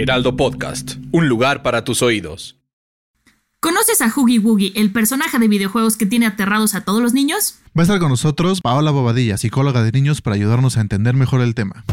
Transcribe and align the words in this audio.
Heraldo 0.00 0.34
Podcast, 0.34 0.92
un 1.12 1.28
lugar 1.28 1.62
para 1.62 1.84
tus 1.84 2.00
oídos. 2.00 2.56
¿Conoces 3.60 4.00
a 4.00 4.08
Hoogie 4.08 4.38
Woogie, 4.38 4.72
el 4.74 4.92
personaje 4.92 5.38
de 5.38 5.46
videojuegos 5.46 5.98
que 5.98 6.06
tiene 6.06 6.24
aterrados 6.24 6.74
a 6.74 6.86
todos 6.86 7.02
los 7.02 7.12
niños? 7.12 7.56
Va 7.78 7.82
a 7.82 7.82
estar 7.82 7.98
con 7.98 8.08
nosotros 8.08 8.62
Paola 8.62 8.92
Bobadilla, 8.92 9.36
psicóloga 9.36 9.82
de 9.82 9.92
niños, 9.92 10.22
para 10.22 10.36
ayudarnos 10.36 10.78
a 10.78 10.80
entender 10.80 11.12
mejor 11.12 11.42
el 11.42 11.54
tema. 11.54 11.84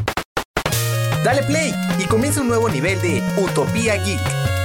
Dale 1.25 1.43
play 1.43 1.73
y 2.02 2.07
comienza 2.07 2.39
un 2.39 2.47
nuevo 2.47 2.70
nivel 2.70 3.02
de 3.02 3.21
Utopía 3.43 4.02
Geek. 4.02 4.56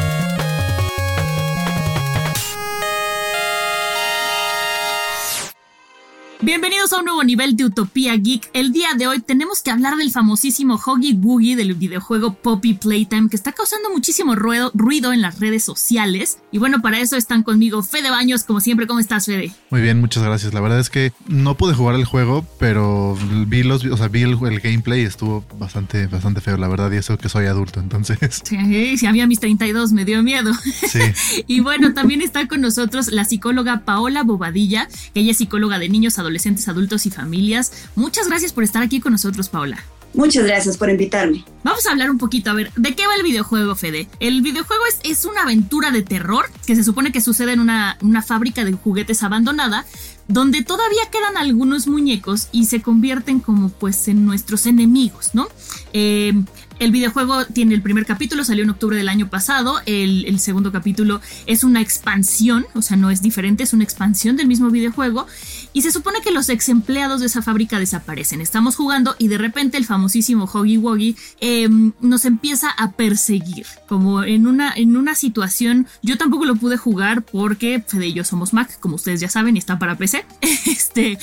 Bienvenidos 6.44 6.92
a 6.92 6.98
un 6.98 7.04
nuevo 7.04 7.22
nivel 7.22 7.54
de 7.54 7.66
Utopía 7.66 8.16
Geek. 8.16 8.50
El 8.52 8.72
día 8.72 8.94
de 8.98 9.06
hoy 9.06 9.20
tenemos 9.20 9.62
que 9.62 9.70
hablar 9.70 9.94
del 9.96 10.10
famosísimo 10.10 10.74
Huggy 10.74 11.12
Woogie 11.12 11.54
del 11.54 11.74
videojuego 11.74 12.34
Poppy 12.34 12.74
Playtime 12.74 13.28
que 13.28 13.36
está 13.36 13.52
causando 13.52 13.90
muchísimo 13.90 14.34
ruido, 14.34 14.72
ruido, 14.74 15.12
en 15.12 15.20
las 15.20 15.38
redes 15.38 15.62
sociales. 15.62 16.38
Y 16.50 16.58
bueno, 16.58 16.82
para 16.82 16.98
eso 16.98 17.16
están 17.16 17.44
conmigo 17.44 17.84
Fede 17.84 18.10
Baños, 18.10 18.42
como 18.42 18.60
siempre. 18.60 18.88
¿Cómo 18.88 18.98
estás, 18.98 19.26
Fede? 19.26 19.52
Muy 19.70 19.82
bien, 19.82 20.00
muchas 20.00 20.24
gracias. 20.24 20.52
La 20.52 20.60
verdad 20.60 20.80
es 20.80 20.90
que 20.90 21.12
no 21.28 21.56
pude 21.56 21.74
jugar 21.74 21.94
el 21.94 22.06
juego, 22.06 22.44
pero 22.58 23.16
vi 23.46 23.62
los, 23.62 23.84
o 23.84 23.96
sea, 23.96 24.08
vi 24.08 24.22
el, 24.22 24.36
gameplay 24.36 25.02
y 25.02 25.04
estuvo 25.04 25.44
bastante, 25.60 26.08
bastante 26.08 26.40
feo, 26.40 26.56
la 26.56 26.66
verdad, 26.66 26.90
y 26.90 26.96
eso 26.96 27.16
que 27.18 27.28
soy 27.28 27.46
adulto, 27.46 27.78
entonces. 27.78 28.18
Sí, 28.42 28.98
si 28.98 29.06
había 29.06 29.28
mis 29.28 29.38
32 29.38 29.92
me 29.92 30.04
dio 30.04 30.20
miedo. 30.24 30.52
Sí. 30.88 30.98
y 31.46 31.60
bueno, 31.60 31.94
también 31.94 32.20
está 32.20 32.48
con 32.48 32.60
nosotros 32.60 33.12
la 33.12 33.24
psicóloga 33.24 33.84
Paola 33.84 34.24
Bobadilla, 34.24 34.88
que 35.14 35.20
ella 35.20 35.30
es 35.30 35.36
psicóloga 35.36 35.78
de 35.78 35.88
niños, 35.88 36.18
adolescentes 36.18 36.31
adolescentes, 36.32 36.66
adultos 36.68 37.06
y 37.06 37.10
familias. 37.10 37.72
Muchas 37.94 38.26
gracias 38.26 38.52
por 38.52 38.64
estar 38.64 38.82
aquí 38.82 39.00
con 39.00 39.12
nosotros, 39.12 39.48
Paula. 39.48 39.84
Muchas 40.14 40.44
gracias 40.44 40.76
por 40.76 40.90
invitarme. 40.90 41.44
Vamos 41.62 41.86
a 41.86 41.92
hablar 41.92 42.10
un 42.10 42.18
poquito, 42.18 42.50
a 42.50 42.54
ver, 42.54 42.70
¿de 42.76 42.94
qué 42.94 43.06
va 43.06 43.14
el 43.16 43.22
videojuego, 43.22 43.74
Fede? 43.74 44.08
El 44.20 44.42
videojuego 44.42 44.82
es, 44.86 44.98
es 45.04 45.24
una 45.24 45.42
aventura 45.42 45.90
de 45.90 46.02
terror 46.02 46.50
que 46.66 46.76
se 46.76 46.84
supone 46.84 47.12
que 47.12 47.22
sucede 47.22 47.52
en 47.52 47.60
una, 47.60 47.96
una 48.02 48.20
fábrica 48.20 48.64
de 48.64 48.72
juguetes 48.72 49.22
abandonada, 49.22 49.86
donde 50.28 50.62
todavía 50.62 51.02
quedan 51.10 51.38
algunos 51.38 51.86
muñecos 51.86 52.48
y 52.52 52.66
se 52.66 52.82
convierten 52.82 53.40
como 53.40 53.70
pues 53.70 54.06
en 54.08 54.26
nuestros 54.26 54.66
enemigos, 54.66 55.30
¿no? 55.32 55.48
Eh, 55.94 56.34
el 56.82 56.90
videojuego 56.90 57.44
tiene 57.46 57.74
el 57.74 57.82
primer 57.82 58.04
capítulo, 58.04 58.44
salió 58.44 58.64
en 58.64 58.70
octubre 58.70 58.96
del 58.96 59.08
año 59.08 59.30
pasado. 59.30 59.80
El, 59.86 60.40
segundo 60.40 60.72
capítulo 60.72 61.20
es 61.46 61.62
una 61.62 61.80
expansión, 61.80 62.66
o 62.74 62.82
sea, 62.82 62.96
no 62.96 63.10
es 63.10 63.22
diferente, 63.22 63.62
es 63.62 63.72
una 63.72 63.84
expansión 63.84 64.36
del 64.36 64.48
mismo 64.48 64.68
videojuego. 64.68 65.28
Y 65.72 65.82
se 65.82 65.92
supone 65.92 66.20
que 66.22 66.32
los 66.32 66.48
ex 66.48 66.68
empleados 66.68 67.20
de 67.20 67.26
esa 67.26 67.40
fábrica 67.40 67.78
desaparecen. 67.78 68.40
Estamos 68.40 68.74
jugando 68.74 69.14
y 69.18 69.28
de 69.28 69.38
repente 69.38 69.76
el 69.76 69.84
famosísimo 69.84 70.50
Hoggy 70.52 70.76
Woggy 70.76 71.16
em, 71.40 71.92
nos 72.00 72.24
empieza 72.24 72.68
a 72.70 72.90
perseguir. 72.90 73.64
Como 73.86 74.24
en 74.24 74.48
una, 74.48 74.72
en 74.74 74.96
una 74.96 75.14
situación, 75.14 75.86
yo 76.02 76.18
tampoco 76.18 76.46
lo 76.46 76.56
pude 76.56 76.76
jugar 76.76 77.22
porque 77.22 77.82
Fede 77.86 78.08
y 78.08 78.12
yo 78.12 78.24
somos 78.24 78.52
Mac, 78.52 78.80
como 78.80 78.96
ustedes 78.96 79.20
ya 79.20 79.28
saben, 79.28 79.54
y 79.54 79.60
está 79.60 79.78
para 79.78 79.96
PC. 79.96 80.24
Este, 80.72 81.18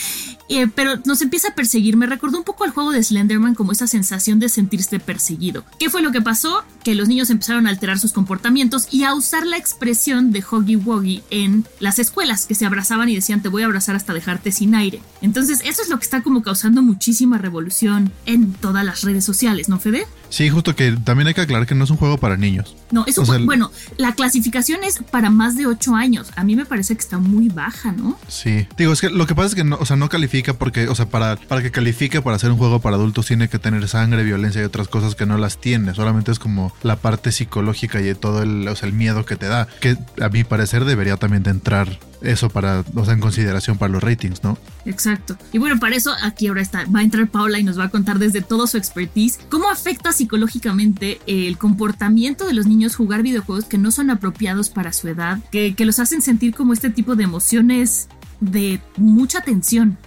eh, 0.48 0.68
pero 0.74 0.98
nos 1.06 1.22
empieza 1.22 1.50
a 1.50 1.56
perseguir. 1.56 1.98
Me 1.98 2.06
recordó 2.06 2.38
un 2.38 2.44
poco 2.44 2.64
al 2.64 2.72
juego 2.72 2.92
de 2.92 3.04
Slenderman, 3.04 3.56
como 3.56 3.72
esa 3.72 3.88
sensación 3.88 4.40
de 4.40 4.50
sentirse 4.50 5.00
perseguido. 5.00 5.49
¿Qué 5.80 5.90
fue 5.90 6.02
lo 6.02 6.12
que 6.12 6.22
pasó? 6.22 6.64
Que 6.84 6.96
los 6.96 7.08
niños 7.08 7.30
empezaron 7.30 7.68
a 7.68 7.70
alterar 7.70 8.00
sus 8.00 8.14
comportamientos 8.14 8.88
y 8.92 9.04
a 9.04 9.14
usar 9.14 9.46
la 9.46 9.58
expresión 9.58 10.32
de 10.32 10.44
Hoggy 10.50 10.76
Woggy 10.76 11.24
en 11.30 11.66
las 11.80 12.00
escuelas, 12.00 12.46
que 12.46 12.56
se 12.56 12.66
abrazaban 12.66 13.10
y 13.10 13.16
decían 13.16 13.42
te 13.42 13.50
voy 13.50 13.64
a 13.64 13.66
abrazar 13.66 13.96
hasta 13.96 14.14
dejarte 14.14 14.52
sin 14.52 14.76
aire. 14.76 15.02
Entonces, 15.22 15.62
eso 15.66 15.82
es 15.82 15.90
lo 15.90 15.98
que 15.98 16.04
está 16.04 16.22
como 16.22 16.42
causando 16.42 16.82
muchísima 16.82 17.38
revolución 17.38 18.12
en 18.26 18.54
todas 18.54 18.86
las 18.86 19.02
redes 19.02 19.26
sociales, 19.26 19.70
¿no, 19.70 19.80
Fede? 19.80 20.08
Sí, 20.30 20.50
justo 20.50 20.76
que 20.76 20.92
también 20.92 21.28
hay 21.28 21.34
que 21.34 21.42
aclarar 21.42 21.68
que 21.68 21.76
no 21.76 21.84
es 21.84 21.90
un 21.90 21.98
juego 21.98 22.18
para 22.18 22.38
niños. 22.38 22.76
No, 22.92 23.06
es 23.06 23.18
un 23.18 23.46
bueno, 23.46 23.72
la 23.98 24.14
clasificación 24.14 24.84
es 24.84 25.00
para 25.12 25.30
más 25.30 25.56
de 25.56 25.68
8 25.68 25.96
años. 25.96 26.32
A 26.36 26.44
mí 26.44 26.56
me 26.56 26.66
parece 26.66 26.96
que 26.96 27.02
está 27.02 27.18
muy 27.18 27.50
baja, 27.50 27.92
¿no? 27.92 28.18
Sí. 28.28 28.68
Digo, 28.78 28.94
es 28.94 29.02
que 29.02 29.10
lo 29.10 29.28
que 29.28 29.36
pasa 29.36 29.48
es 29.50 29.56
que 29.56 29.64
no, 29.64 29.78
o 29.80 29.86
sea, 29.86 29.96
no 29.96 30.10
califica 30.10 30.54
porque, 30.54 30.88
o 30.88 30.96
sea, 30.96 31.08
para, 31.08 31.36
para 31.36 31.62
que 31.62 31.72
califique 31.72 32.22
para 32.22 32.36
hacer 32.36 32.52
un 32.52 32.58
juego 32.58 32.80
para 32.80 32.96
adultos 32.96 33.26
tiene 33.26 33.50
que 33.50 33.60
tener 33.60 33.88
sangre, 33.88 34.24
violencia 34.24 34.62
y 34.62 34.66
otras 34.66 34.88
cosas 34.88 35.16
que 35.16 35.26
no 35.26 35.38
las 35.38 35.60
tiene. 35.60 35.94
Solamente 35.94 36.32
es 36.32 36.40
como 36.40 36.74
la 36.84 36.96
parte 36.96 37.32
psicológica 37.32 38.02
y 38.02 38.14
todo 38.16 38.44
el, 38.44 38.68
o 38.68 38.76
sea, 38.76 38.88
el 38.88 38.94
miedo 38.94 39.26
que 39.26 39.36
te 39.36 39.48
da. 39.48 39.68
Que 39.80 39.98
a 40.22 40.30
mi 40.30 40.44
parecer 40.44 40.86
debería 40.86 41.18
también 41.18 41.44
de 41.44 41.52
entrar 41.52 42.00
eso 42.22 42.50
para, 42.50 42.84
o 42.96 43.06
sea, 43.06 43.14
en 43.14 43.20
consideración 43.20 43.78
para 43.78 43.94
los 43.94 44.04
ratings, 44.04 44.44
¿no? 44.44 44.58
Exacto. 44.86 45.38
Y 45.52 45.58
bueno, 45.58 45.80
para 45.80 45.96
eso 45.96 46.14
aquí 46.22 46.48
ahora 46.48 46.62
está, 46.62 46.86
va 46.86 47.00
a 47.00 47.04
entrar 47.04 47.28
Paula 47.30 47.60
y 47.60 47.64
nos 47.64 47.80
va 47.80 47.86
a 47.86 47.90
contar 47.90 48.20
desde 48.20 48.42
todo 48.42 48.68
su 48.68 48.78
expertise 48.78 49.40
cómo 49.50 49.70
afecta 49.70 50.12
psicológicamente 50.12 51.20
el 51.28 51.58
comportamiento 51.58 52.46
de 52.46 52.54
los 52.54 52.68
niños 52.68 52.96
jugar 52.96 53.24
videojuegos 53.24 53.66
que 53.66 53.78
no 53.78 53.92
son 53.92 54.10
apropiados 54.10 54.70
para 54.70 54.94
su 54.94 55.08
edad, 55.08 55.40
que, 55.52 55.76
que 55.76 55.86
los 55.86 56.00
hacen 56.00 56.22
sentir 56.22 56.54
como 56.54 56.74
este 56.74 56.90
tipo 56.90 57.16
de 57.16 57.24
emociones 57.24 58.10
de 58.40 58.82
mucha 58.98 59.42
tensión. 59.42 59.98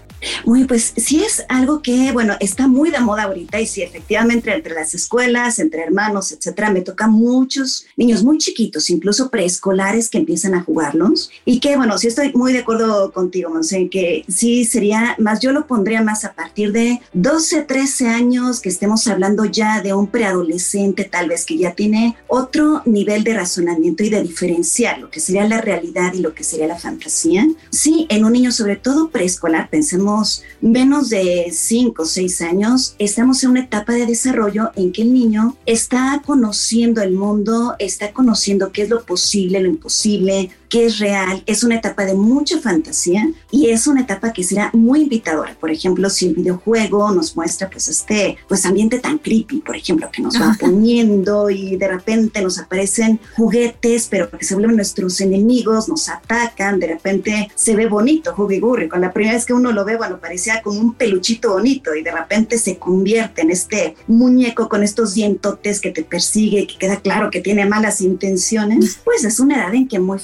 Muy, 0.45 0.65
pues 0.65 0.93
sí 0.95 1.23
es 1.23 1.45
algo 1.49 1.81
que, 1.81 2.11
bueno, 2.11 2.35
está 2.39 2.67
muy 2.67 2.91
de 2.91 2.99
moda 2.99 3.23
ahorita 3.23 3.59
y 3.59 3.67
sí, 3.67 3.81
efectivamente, 3.81 4.53
entre 4.53 4.73
las 4.73 4.93
escuelas, 4.93 5.59
entre 5.59 5.81
hermanos, 5.81 6.31
etcétera, 6.31 6.71
me 6.71 6.81
toca 6.81 7.07
muchos 7.07 7.85
niños 7.97 8.23
muy 8.23 8.37
chiquitos, 8.37 8.89
incluso 8.89 9.29
preescolares 9.29 10.09
que 10.09 10.17
empiezan 10.17 10.55
a 10.55 10.63
jugarlos 10.63 11.29
y 11.45 11.59
que, 11.59 11.75
bueno, 11.75 11.97
sí 11.97 12.07
estoy 12.07 12.31
muy 12.33 12.53
de 12.53 12.59
acuerdo 12.59 13.11
contigo, 13.11 13.49
Monse, 13.49 13.89
que 13.89 14.23
sí 14.27 14.65
sería 14.65 15.15
más, 15.19 15.39
yo 15.39 15.51
lo 15.51 15.67
pondría 15.67 16.01
más 16.01 16.25
a 16.25 16.33
partir 16.33 16.71
de 16.71 17.01
12, 17.13 17.63
13 17.63 18.07
años, 18.07 18.61
que 18.61 18.69
estemos 18.69 19.07
hablando 19.07 19.45
ya 19.45 19.81
de 19.81 19.93
un 19.93 20.07
preadolescente, 20.07 21.03
tal 21.03 21.29
vez 21.29 21.45
que 21.45 21.57
ya 21.57 21.73
tiene 21.73 22.15
otro 22.27 22.81
nivel 22.85 23.23
de 23.23 23.33
razonamiento 23.33 24.03
y 24.03 24.09
de 24.09 24.21
diferenciar 24.21 24.99
lo 24.99 25.09
que 25.09 25.19
sería 25.19 25.47
la 25.47 25.61
realidad 25.61 26.13
y 26.13 26.19
lo 26.19 26.33
que 26.33 26.43
sería 26.43 26.67
la 26.67 26.77
fantasía. 26.77 27.47
Sí, 27.69 28.05
en 28.09 28.25
un 28.25 28.33
niño 28.33 28.51
sobre 28.51 28.75
todo 28.75 29.09
preescolar, 29.09 29.69
pensemos 29.69 30.12
menos 30.61 31.09
de 31.09 31.47
5 31.51 32.01
o 32.01 32.05
6 32.05 32.41
años, 32.41 32.95
estamos 32.99 33.43
en 33.43 33.51
una 33.51 33.61
etapa 33.61 33.93
de 33.93 34.05
desarrollo 34.05 34.71
en 34.75 34.91
que 34.91 35.03
el 35.03 35.13
niño 35.13 35.57
está 35.65 36.21
conociendo 36.25 37.01
el 37.01 37.13
mundo, 37.13 37.75
está 37.79 38.11
conociendo 38.11 38.71
qué 38.71 38.83
es 38.83 38.89
lo 38.89 39.03
posible, 39.03 39.59
lo 39.59 39.69
imposible, 39.69 40.51
que 40.73 40.87
es 40.87 40.97
real, 40.97 41.43
es 41.45 41.63
una 41.63 41.75
etapa 41.75 42.03
de 42.03 42.15
mucha 42.15 42.57
fantasía 42.57 43.29
y 43.51 43.69
es 43.69 43.85
una 43.85 44.01
etapa 44.01 44.33
que 44.33 44.43
será 44.43 44.71
muy 44.73 45.01
invitadora. 45.01 45.55
Por 45.59 45.69
ejemplo, 45.69 46.09
si 46.09 46.25
el 46.25 46.33
videojuego 46.33 47.11
nos 47.11 47.35
muestra 47.35 47.69
pues 47.69 47.87
este 47.89 48.37
pues 48.47 48.65
ambiente 48.65 48.97
tan 48.97 49.19
creepy, 49.19 49.59
por 49.59 49.75
ejemplo, 49.75 50.09
que 50.11 50.23
nos 50.23 50.33
va 50.41 50.57
poniendo 50.59 51.51
y 51.51 51.77
de 51.77 51.87
repente 51.87 52.41
nos 52.41 52.57
aparecen 52.57 53.19
juguetes, 53.35 54.07
pero 54.09 54.31
que 54.31 54.43
se 54.43 54.55
vuelven 54.55 54.77
nuestros 54.77 55.21
enemigos, 55.21 55.87
nos 55.89 56.09
atacan, 56.09 56.79
de 56.79 56.87
repente 56.87 57.51
se 57.53 57.75
ve 57.75 57.85
bonito 57.85 58.33
Huggy 58.35 58.59
Gurry. 58.59 58.89
Con 58.89 59.01
la 59.01 59.13
primera 59.13 59.35
vez 59.35 59.45
que 59.45 59.53
uno 59.53 59.71
lo 59.71 59.85
ve, 59.85 59.95
bueno, 59.95 60.19
parecía 60.19 60.63
como 60.63 60.79
un 60.79 60.95
peluchito 60.95 61.51
bonito 61.51 61.93
y 61.93 62.01
de 62.01 62.11
repente 62.11 62.57
se 62.57 62.79
convierte 62.79 63.43
en 63.43 63.51
este 63.51 63.95
muñeco 64.07 64.67
con 64.69 64.81
estos 64.81 65.13
dientotes 65.13 65.79
que 65.79 65.91
te 65.91 66.03
persigue 66.03 66.61
y 66.61 66.65
que 66.65 66.79
queda 66.79 66.99
claro 66.99 67.29
que 67.29 67.41
tiene 67.41 67.67
malas 67.67 68.01
intenciones, 68.01 68.97
pues 69.03 69.23
es 69.23 69.39
una 69.39 69.57
edad 69.57 69.75
en 69.75 69.87
que 69.87 69.99
muy 69.99 70.17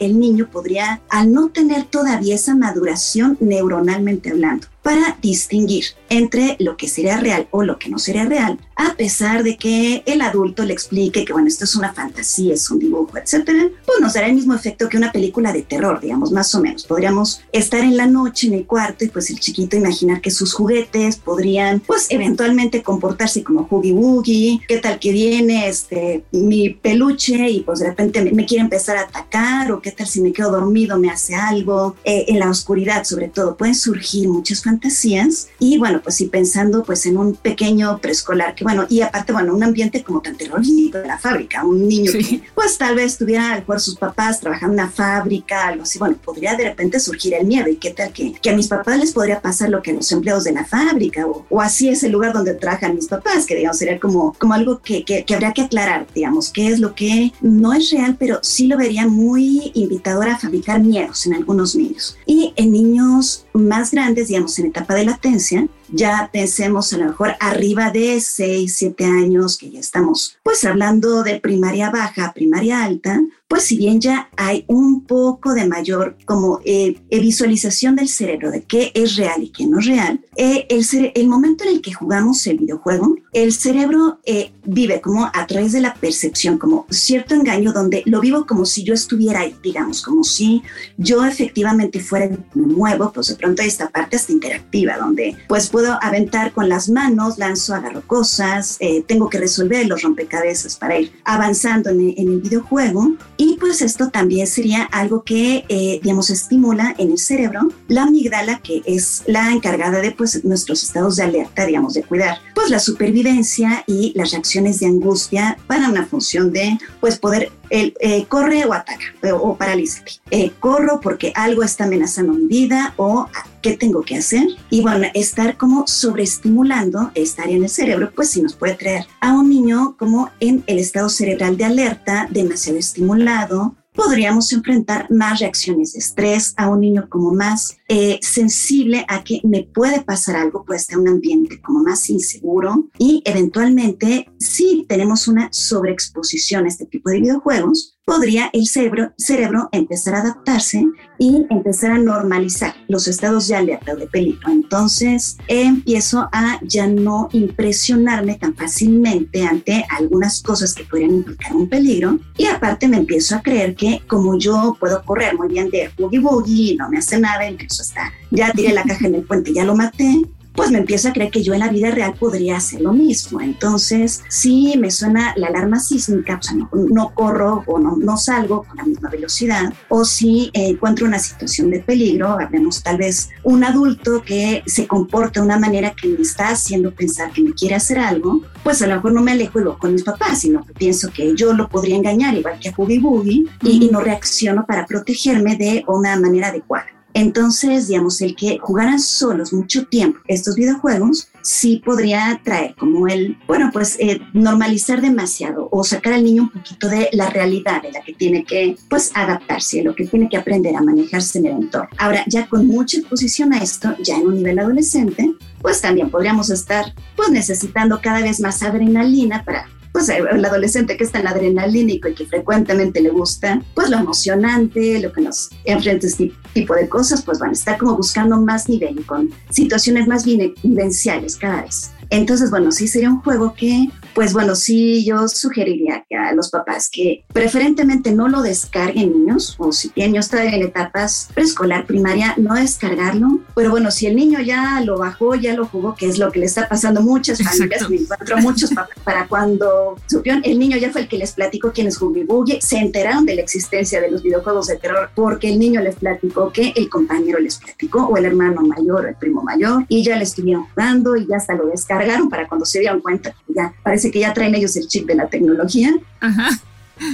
el 0.00 0.18
niño 0.18 0.48
podría, 0.50 1.00
al 1.08 1.32
no 1.32 1.48
tener 1.48 1.84
todavía 1.84 2.34
esa 2.34 2.54
maduración 2.54 3.36
neuronalmente 3.40 4.30
hablando, 4.30 4.66
para 4.88 5.18
distinguir 5.20 5.84
entre 6.08 6.56
lo 6.60 6.78
que 6.78 6.88
sería 6.88 7.18
real 7.18 7.46
o 7.50 7.62
lo 7.62 7.78
que 7.78 7.90
no 7.90 7.98
sería 7.98 8.24
real, 8.24 8.58
a 8.74 8.94
pesar 8.94 9.42
de 9.42 9.58
que 9.58 10.02
el 10.06 10.22
adulto 10.22 10.64
le 10.64 10.72
explique 10.72 11.26
que, 11.26 11.32
bueno, 11.34 11.46
esto 11.46 11.64
es 11.64 11.76
una 11.76 11.92
fantasía, 11.92 12.54
es 12.54 12.70
un 12.70 12.78
dibujo, 12.78 13.18
etcétera, 13.18 13.68
pues 13.84 14.00
nos 14.00 14.14
dará 14.14 14.28
el 14.28 14.34
mismo 14.34 14.54
efecto 14.54 14.88
que 14.88 14.96
una 14.96 15.12
película 15.12 15.52
de 15.52 15.60
terror, 15.60 16.00
digamos, 16.00 16.32
más 16.32 16.54
o 16.54 16.62
menos. 16.62 16.86
Podríamos 16.86 17.42
estar 17.52 17.80
en 17.80 17.98
la 17.98 18.06
noche 18.06 18.46
en 18.46 18.54
el 18.54 18.64
cuarto 18.64 19.04
y 19.04 19.08
pues 19.08 19.28
el 19.28 19.38
chiquito 19.38 19.76
imaginar 19.76 20.22
que 20.22 20.30
sus 20.30 20.54
juguetes 20.54 21.16
podrían, 21.16 21.80
pues, 21.80 22.06
eventualmente 22.08 22.82
comportarse 22.82 23.44
como 23.44 23.64
Hoogie 23.64 23.92
Woogie, 23.92 24.60
qué 24.66 24.78
tal 24.78 24.98
que 24.98 25.12
viene 25.12 25.68
este, 25.68 26.24
mi 26.32 26.70
peluche 26.70 27.50
y 27.50 27.60
pues 27.60 27.80
de 27.80 27.88
repente 27.88 28.22
me, 28.32 28.46
quiere 28.46 28.62
empezar 28.62 28.96
a 28.96 29.02
atacar, 29.02 29.70
o 29.70 29.82
qué 29.82 29.92
tal 29.92 30.06
si 30.06 30.22
me 30.22 30.32
quedo 30.32 30.50
dormido, 30.50 30.98
me 30.98 31.10
hace 31.10 31.34
algo, 31.34 31.94
eh, 32.04 32.24
en 32.28 32.38
la 32.38 32.48
oscuridad 32.48 33.04
sobre 33.04 33.28
todo, 33.28 33.54
pueden 33.54 33.74
surgir 33.74 34.30
muchas 34.30 34.62
fantasías 34.62 34.77
fantasías 34.78 35.48
y 35.58 35.78
bueno, 35.78 36.00
pues 36.02 36.16
sí, 36.16 36.26
pensando 36.26 36.84
pues 36.84 37.04
en 37.06 37.16
un 37.16 37.34
pequeño 37.34 37.98
preescolar, 37.98 38.54
que 38.54 38.64
bueno, 38.64 38.86
y 38.88 39.00
aparte, 39.00 39.32
bueno, 39.32 39.54
un 39.54 39.62
ambiente 39.62 40.02
como 40.02 40.20
tan 40.20 40.36
terrorífico 40.36 40.98
de 40.98 41.06
la 41.06 41.18
fábrica, 41.18 41.64
un 41.64 41.88
niño 41.88 42.12
que 42.12 42.42
pues 42.54 42.78
tal 42.78 42.94
vez 42.94 43.18
tuviera 43.18 43.52
al 43.52 43.62
por 43.62 43.80
sus 43.80 43.96
papás 43.96 44.40
trabajando 44.40 44.74
en 44.74 44.80
una 44.80 44.90
fábrica, 44.90 45.68
algo 45.68 45.82
así, 45.82 45.98
bueno, 45.98 46.16
podría 46.22 46.54
de 46.54 46.64
repente 46.64 47.00
surgir 47.00 47.34
el 47.34 47.46
miedo 47.46 47.68
y 47.68 47.76
qué 47.76 47.90
tal 47.90 48.12
que, 48.12 48.32
que 48.32 48.50
a 48.50 48.56
mis 48.56 48.68
papás 48.68 48.98
les 48.98 49.12
podría 49.12 49.40
pasar 49.40 49.70
lo 49.70 49.82
que 49.82 49.90
a 49.90 49.94
los 49.94 50.10
empleados 50.12 50.44
de 50.44 50.52
la 50.52 50.64
fábrica 50.64 51.26
o, 51.26 51.44
o 51.48 51.60
así 51.60 51.88
es 51.88 52.02
el 52.02 52.12
lugar 52.12 52.32
donde 52.32 52.54
trabajan 52.54 52.94
mis 52.94 53.08
papás, 53.08 53.46
que 53.46 53.56
digamos 53.56 53.78
sería 53.78 53.98
como, 53.98 54.34
como 54.38 54.54
algo 54.54 54.80
que, 54.80 55.04
que, 55.04 55.24
que 55.24 55.34
habría 55.34 55.52
que 55.52 55.62
aclarar, 55.62 56.06
digamos, 56.14 56.50
qué 56.50 56.68
es 56.68 56.78
lo 56.78 56.94
que 56.94 57.32
no 57.40 57.72
es 57.72 57.90
real, 57.90 58.16
pero 58.18 58.38
sí 58.42 58.66
lo 58.66 58.76
vería 58.76 59.06
muy 59.06 59.72
invitador 59.74 60.28
a 60.28 60.38
fabricar 60.38 60.80
miedos 60.80 61.26
en 61.26 61.34
algunos 61.34 61.74
niños. 61.74 62.16
Y 62.26 62.52
en 62.56 62.72
niños 62.72 63.46
más 63.52 63.90
grandes, 63.90 64.28
digamos, 64.28 64.58
en 64.58 64.67
etapa 64.68 64.94
de 64.94 65.04
latencia, 65.04 65.66
ya 65.90 66.30
pensemos 66.32 66.92
a 66.92 66.98
lo 66.98 67.06
mejor 67.06 67.34
arriba 67.40 67.90
de 67.90 68.20
6, 68.20 68.74
7 68.74 69.04
años, 69.04 69.58
que 69.58 69.70
ya 69.70 69.80
estamos 69.80 70.38
pues 70.42 70.64
hablando 70.64 71.22
de 71.22 71.40
primaria 71.40 71.90
baja, 71.90 72.32
primaria 72.32 72.84
alta, 72.84 73.20
pues 73.48 73.64
si 73.64 73.78
bien 73.78 73.98
ya 73.98 74.28
hay 74.36 74.64
un 74.68 75.04
poco 75.06 75.54
de 75.54 75.66
mayor 75.66 76.18
como 76.26 76.60
eh, 76.66 77.00
eh, 77.08 77.20
visualización 77.20 77.96
del 77.96 78.08
cerebro 78.08 78.50
de 78.50 78.62
qué 78.62 78.92
es 78.94 79.16
real 79.16 79.42
y 79.42 79.48
qué 79.48 79.66
no 79.66 79.78
es 79.78 79.86
real, 79.86 80.20
eh, 80.36 80.66
el, 80.68 81.28
momento 81.28 81.64
en 81.64 81.70
el 81.70 81.80
que 81.80 81.94
jugamos 81.94 82.46
el 82.46 82.58
videojuego, 82.58 83.16
el 83.32 83.52
cerebro 83.52 84.18
vive 84.64 85.00
como 85.00 85.30
a 85.32 85.46
través 85.46 85.72
de 85.72 85.80
la 85.80 85.94
percepción, 85.94 86.58
como 86.58 86.86
cierto 86.90 87.34
engaño 87.34 87.72
donde 87.72 88.02
lo 88.04 88.20
vivo 88.20 88.46
como 88.46 88.66
si 88.66 88.84
yo 88.84 88.92
estuviera 88.92 89.40
ahí, 89.40 89.54
digamos, 89.62 90.02
como 90.02 90.24
si 90.24 90.62
yo 90.98 91.24
efectivamente 91.24 92.00
fuera, 92.00 92.28
me 92.54 92.66
muevo, 92.66 93.10
pues 93.12 93.28
de 93.28 93.36
pronto 93.36 93.62
hay 93.62 93.68
esta 93.68 93.88
parte 93.88 94.16
hasta 94.16 94.32
interactiva, 94.32 94.98
donde 94.98 95.36
pues 95.48 95.68
puedo 95.68 95.98
aventar 96.02 96.52
con 96.52 96.68
las 96.68 96.88
manos, 96.90 97.38
lanzo, 97.38 97.74
agarro 97.74 98.02
cosas, 98.06 98.78
tengo 99.06 99.30
que 99.30 99.38
resolver 99.38 99.86
los 99.86 100.02
rompecabezas 100.02 100.76
para 100.76 101.00
ir 101.00 101.12
avanzando 101.24 101.88
en 101.90 102.00
el 102.16 102.40
videojuego 102.40 103.16
y 103.38 103.56
pues 103.56 103.82
esto 103.82 104.10
también 104.10 104.48
sería 104.48 104.82
algo 104.82 105.22
que, 105.22 105.64
eh, 105.68 106.00
digamos, 106.02 106.28
estimula 106.28 106.94
en 106.98 107.12
el 107.12 107.18
cerebro 107.18 107.68
la 107.86 108.02
amígdala, 108.02 108.58
que 108.58 108.82
es 108.84 109.22
la 109.26 109.52
encargada 109.52 110.00
de 110.00 110.10
pues 110.10 110.44
nuestros 110.44 110.82
estados 110.82 111.16
de 111.16 111.22
alerta, 111.22 111.64
digamos, 111.64 111.94
de 111.94 112.02
cuidar 112.02 112.38
pues 112.54 112.68
la 112.68 112.80
supervivencia 112.80 113.84
y 113.86 114.12
las 114.16 114.32
reacciones 114.32 114.80
de 114.80 114.86
angustia 114.86 115.56
para 115.68 115.88
una 115.88 116.04
función 116.04 116.52
de 116.52 116.78
pues 117.00 117.16
poder 117.18 117.52
el, 117.70 117.94
eh, 118.00 118.24
corre 118.26 118.64
o 118.64 118.72
ataca 118.72 119.04
o, 119.34 119.56
paralízate. 119.56 120.12
Eh, 120.30 120.52
corro 120.58 121.00
porque 121.00 121.32
algo 121.34 121.62
está 121.62 121.84
amenazando 121.84 122.32
mi 122.32 122.46
vida 122.46 122.94
o 122.96 123.26
ah, 123.32 123.46
qué 123.62 123.76
tengo 123.76 124.02
que 124.02 124.16
hacer. 124.16 124.46
Y 124.70 124.82
bueno, 124.82 125.06
estar 125.14 125.56
como 125.56 125.86
sobreestimulando 125.86 127.10
esta 127.14 127.42
área 127.42 127.56
en 127.56 127.64
el 127.64 127.70
cerebro, 127.70 128.12
pues 128.14 128.30
sí 128.30 128.42
nos 128.42 128.54
puede 128.54 128.74
traer 128.74 129.06
a 129.20 129.32
un 129.32 129.48
niño 129.48 129.96
como 129.98 130.30
en 130.40 130.64
el 130.66 130.78
estado 130.78 131.08
cerebral 131.08 131.56
de 131.56 131.64
alerta, 131.64 132.28
demasiado 132.30 132.78
estimulado, 132.78 133.74
podríamos 133.98 134.52
enfrentar 134.52 135.10
más 135.10 135.40
reacciones 135.40 135.92
de 135.92 135.98
estrés 135.98 136.54
a 136.56 136.68
un 136.68 136.80
niño 136.80 137.08
como 137.10 137.34
más 137.34 137.76
eh, 137.88 138.20
sensible 138.22 139.04
a 139.08 139.24
que 139.24 139.40
me 139.42 139.64
puede 139.64 140.02
pasar 140.02 140.36
algo, 140.36 140.64
puede 140.64 140.78
estar 140.78 140.98
un 140.98 141.08
ambiente 141.08 141.60
como 141.60 141.82
más 141.82 142.08
inseguro. 142.08 142.88
Y 142.96 143.22
eventualmente 143.24 144.30
si 144.38 144.86
tenemos 144.88 145.26
una 145.26 145.48
sobreexposición 145.52 146.64
a 146.64 146.68
este 146.68 146.86
tipo 146.86 147.10
de 147.10 147.20
videojuegos, 147.20 147.97
podría 148.08 148.48
el 148.54 148.66
cerebro, 148.66 149.12
cerebro 149.18 149.68
empezar 149.70 150.14
a 150.14 150.20
adaptarse 150.22 150.82
y 151.18 151.44
empezar 151.50 151.90
a 151.90 151.98
normalizar 151.98 152.74
los 152.88 153.06
estados 153.06 153.48
de 153.48 153.56
alerta 153.56 153.94
de 153.94 154.06
peligro. 154.06 154.48
Entonces 154.48 155.36
empiezo 155.46 156.26
a 156.32 156.58
ya 156.62 156.86
no 156.86 157.28
impresionarme 157.32 158.36
tan 158.36 158.54
fácilmente 158.56 159.44
ante 159.44 159.84
algunas 159.90 160.40
cosas 160.42 160.74
que 160.74 160.84
podrían 160.84 161.16
implicar 161.16 161.54
un 161.54 161.68
peligro 161.68 162.18
y 162.38 162.46
aparte 162.46 162.88
me 162.88 162.96
empiezo 162.96 163.36
a 163.36 163.42
creer 163.42 163.76
que 163.76 164.00
como 164.06 164.38
yo 164.38 164.74
puedo 164.80 165.04
correr 165.04 165.36
muy 165.36 165.48
bien 165.48 165.68
de 165.68 165.90
boogie 165.98 166.20
boogie 166.20 166.76
no 166.76 166.88
me 166.88 166.96
hace 166.96 167.20
nada, 167.20 167.46
incluso 167.46 167.82
hasta 167.82 168.10
ya 168.30 168.50
tiré 168.52 168.72
la 168.72 168.84
caja 168.84 169.06
en 169.06 169.16
el 169.16 169.22
puente, 169.24 169.52
ya 169.52 169.64
lo 169.64 169.76
maté, 169.76 170.22
pues 170.58 170.72
me 170.72 170.78
empiezo 170.78 171.08
a 171.08 171.12
creer 171.12 171.30
que 171.30 171.44
yo 171.44 171.54
en 171.54 171.60
la 171.60 171.68
vida 171.68 171.92
real 171.92 172.14
podría 172.18 172.56
hacer 172.56 172.80
lo 172.80 172.92
mismo. 172.92 173.40
Entonces, 173.40 174.24
si 174.28 174.76
me 174.76 174.90
suena 174.90 175.32
la 175.36 175.46
alarma 175.46 175.78
sísmica, 175.78 176.36
o 176.36 176.42
sea, 176.42 176.56
no, 176.56 177.14
corro 177.14 177.62
o 177.68 177.78
no, 177.78 177.96
no, 177.96 178.16
salgo 178.16 178.64
con 178.64 178.76
la 178.76 178.82
misma 178.82 179.08
velocidad, 179.08 179.72
o 179.88 180.04
si 180.04 180.50
encuentro 180.52 181.06
una 181.06 181.20
situación 181.20 181.70
de 181.70 181.78
peligro, 181.78 182.40
hablemos 182.40 182.82
tal 182.82 182.96
vez 182.96 183.28
un 183.44 183.62
adulto 183.62 184.20
que 184.24 184.64
se 184.66 184.88
comporta 184.88 185.38
de 185.38 185.46
una 185.46 185.60
manera 185.60 185.94
que 185.94 186.08
me 186.08 186.22
está 186.22 186.48
haciendo 186.48 186.92
pensar 186.92 187.30
que 187.30 187.42
me 187.42 187.52
quiere 187.52 187.76
hacer 187.76 188.00
algo, 188.00 188.42
pues 188.64 188.82
a 188.82 188.88
lo 188.88 188.96
mejor 188.96 189.12
no 189.12 189.22
me 189.22 189.30
alejo 189.30 189.60
y 189.60 189.78
con 189.78 189.92
mis 189.92 190.02
papás, 190.02 190.40
sino 190.40 190.66
que 190.66 190.72
pienso 190.72 191.12
que 191.12 191.36
yo 191.36 191.52
lo 191.52 191.68
podría 191.68 191.94
engañar 191.94 192.34
igual 192.34 192.58
que 192.58 192.70
a 192.70 192.74
Boogie 192.76 192.98
Boogie 192.98 193.44
y, 193.62 193.84
y 193.84 193.90
no 193.92 194.00
reacciono 194.00 194.66
para 194.66 194.86
protegerme 194.86 195.54
de 195.54 195.84
una 195.86 196.18
manera 196.18 196.48
adecuada. 196.48 196.97
Entonces, 197.18 197.88
digamos, 197.88 198.20
el 198.20 198.36
que 198.36 198.58
jugaran 198.58 199.00
solos 199.00 199.52
mucho 199.52 199.84
tiempo 199.86 200.20
estos 200.28 200.54
videojuegos 200.54 201.26
sí 201.42 201.82
podría 201.84 202.40
traer 202.44 202.76
como 202.76 203.08
el, 203.08 203.36
bueno, 203.48 203.70
pues 203.72 203.96
eh, 203.98 204.20
normalizar 204.34 205.00
demasiado 205.00 205.68
o 205.72 205.82
sacar 205.82 206.12
al 206.12 206.22
niño 206.22 206.42
un 206.44 206.50
poquito 206.50 206.88
de 206.88 207.08
la 207.12 207.28
realidad 207.28 207.82
de 207.82 207.90
la 207.90 208.02
que 208.02 208.12
tiene 208.12 208.44
que, 208.44 208.76
pues, 208.88 209.10
adaptarse, 209.14 209.82
lo 209.82 209.96
que 209.96 210.06
tiene 210.06 210.28
que 210.28 210.36
aprender 210.36 210.76
a 210.76 210.80
manejarse 210.80 211.40
en 211.40 211.46
el 211.46 211.52
entorno. 211.54 211.88
Ahora, 211.98 212.22
ya 212.28 212.46
con 212.46 212.68
mucha 212.68 212.98
exposición 212.98 213.52
a 213.52 213.64
esto, 213.64 213.96
ya 214.00 214.16
en 214.16 214.28
un 214.28 214.36
nivel 214.36 214.60
adolescente, 214.60 215.34
pues 215.60 215.80
también 215.80 216.10
podríamos 216.10 216.50
estar, 216.50 216.94
pues, 217.16 217.30
necesitando 217.30 218.00
cada 218.00 218.20
vez 218.20 218.38
más 218.38 218.62
adrenalina 218.62 219.44
para 219.44 219.66
pues 219.92 220.08
el 220.08 220.44
adolescente 220.44 220.96
que 220.96 221.04
está 221.04 221.20
en 221.20 221.28
adrenalínico 221.28 222.08
y 222.08 222.14
que 222.14 222.26
frecuentemente 222.26 223.00
le 223.00 223.10
gusta, 223.10 223.62
pues 223.74 223.90
lo 223.90 223.98
emocionante, 223.98 225.00
lo 225.00 225.12
que 225.12 225.22
nos 225.22 225.50
enfrenta 225.64 226.06
este 226.06 226.32
tipo 226.52 226.74
de 226.74 226.88
cosas, 226.88 227.22
pues 227.22 227.38
van 227.38 227.50
a 227.50 227.52
estar 227.52 227.78
como 227.78 227.96
buscando 227.96 228.40
más 228.40 228.68
nivel 228.68 229.00
y 229.00 229.02
con 229.02 229.30
situaciones 229.50 230.06
más 230.06 230.24
vivenciales 230.24 231.36
cada 231.36 231.62
vez. 231.62 231.90
Entonces, 232.10 232.50
bueno, 232.50 232.72
sí 232.72 232.88
sería 232.88 233.10
un 233.10 233.20
juego 233.20 233.54
que, 233.54 233.90
pues 234.18 234.32
bueno, 234.32 234.56
sí 234.56 235.04
yo 235.04 235.28
sugeriría 235.28 236.04
a 236.10 236.32
los 236.34 236.50
papás 236.50 236.88
que 236.90 237.24
preferentemente 237.32 238.10
no 238.10 238.26
lo 238.26 238.42
descarguen 238.42 239.12
niños, 239.12 239.54
o 239.58 239.70
si 239.70 239.92
niños 239.94 240.24
están 240.24 240.48
en 240.48 240.62
etapas 240.62 241.28
preescolar, 241.32 241.86
primaria, 241.86 242.34
no 242.36 242.54
descargarlo. 242.54 243.38
Pero 243.54 243.70
bueno, 243.70 243.92
si 243.92 244.08
el 244.08 244.16
niño 244.16 244.40
ya 244.40 244.80
lo 244.80 244.98
bajó, 244.98 245.36
ya 245.36 245.54
lo 245.54 245.66
jugó, 245.66 245.94
que 245.94 246.06
es 246.08 246.18
lo 246.18 246.32
que 246.32 246.40
le 246.40 246.46
está 246.46 246.68
pasando 246.68 246.98
a 246.98 247.04
muchas 247.04 247.40
familias, 247.40 247.88
me 247.88 247.96
encuentro 247.98 248.38
muchos 248.38 248.70
papás, 248.70 248.98
para 249.04 249.28
cuando 249.28 249.94
supieron, 250.08 250.42
el 250.44 250.58
niño 250.58 250.76
ya 250.78 250.90
fue 250.90 251.02
el 251.02 251.08
que 251.08 251.18
les 251.18 251.30
platicó 251.34 251.70
quién 251.70 251.86
es 251.86 252.00
Boogie 252.00 252.24
Boogie, 252.24 252.60
se 252.60 252.78
enteraron 252.78 253.24
de 253.24 253.36
la 253.36 253.42
existencia 253.42 254.00
de 254.00 254.10
los 254.10 254.24
videojuegos 254.24 254.66
de 254.66 254.78
terror 254.78 255.10
porque 255.14 255.48
el 255.48 255.60
niño 255.60 255.80
les 255.80 255.94
platicó 255.94 256.50
que 256.52 256.72
el 256.74 256.88
compañero 256.88 257.38
les 257.38 257.58
platicó, 257.58 258.06
o 258.06 258.16
el 258.16 258.24
hermano 258.24 258.62
mayor, 258.62 259.04
o 259.04 259.08
el 259.08 259.14
primo 259.14 259.44
mayor, 259.44 259.84
y 259.86 260.02
ya 260.02 260.16
le 260.16 260.24
estuvieron 260.24 260.64
jugando 260.74 261.14
y 261.14 261.24
ya 261.28 261.36
hasta 261.36 261.54
lo 261.54 261.66
descargaron 261.66 261.88
cargaron 261.88 262.28
para 262.28 262.46
cuando 262.48 262.66
se 262.66 262.80
dieron 262.80 263.00
cuenta, 263.00 263.34
parece 263.82 264.10
que 264.10 264.20
ya 264.20 264.32
traen 264.32 264.54
ellos 264.54 264.76
el 264.76 264.88
chip 264.88 265.06
de 265.06 265.14
la 265.14 265.28
tecnología. 265.28 265.94
Ajá 266.20 266.50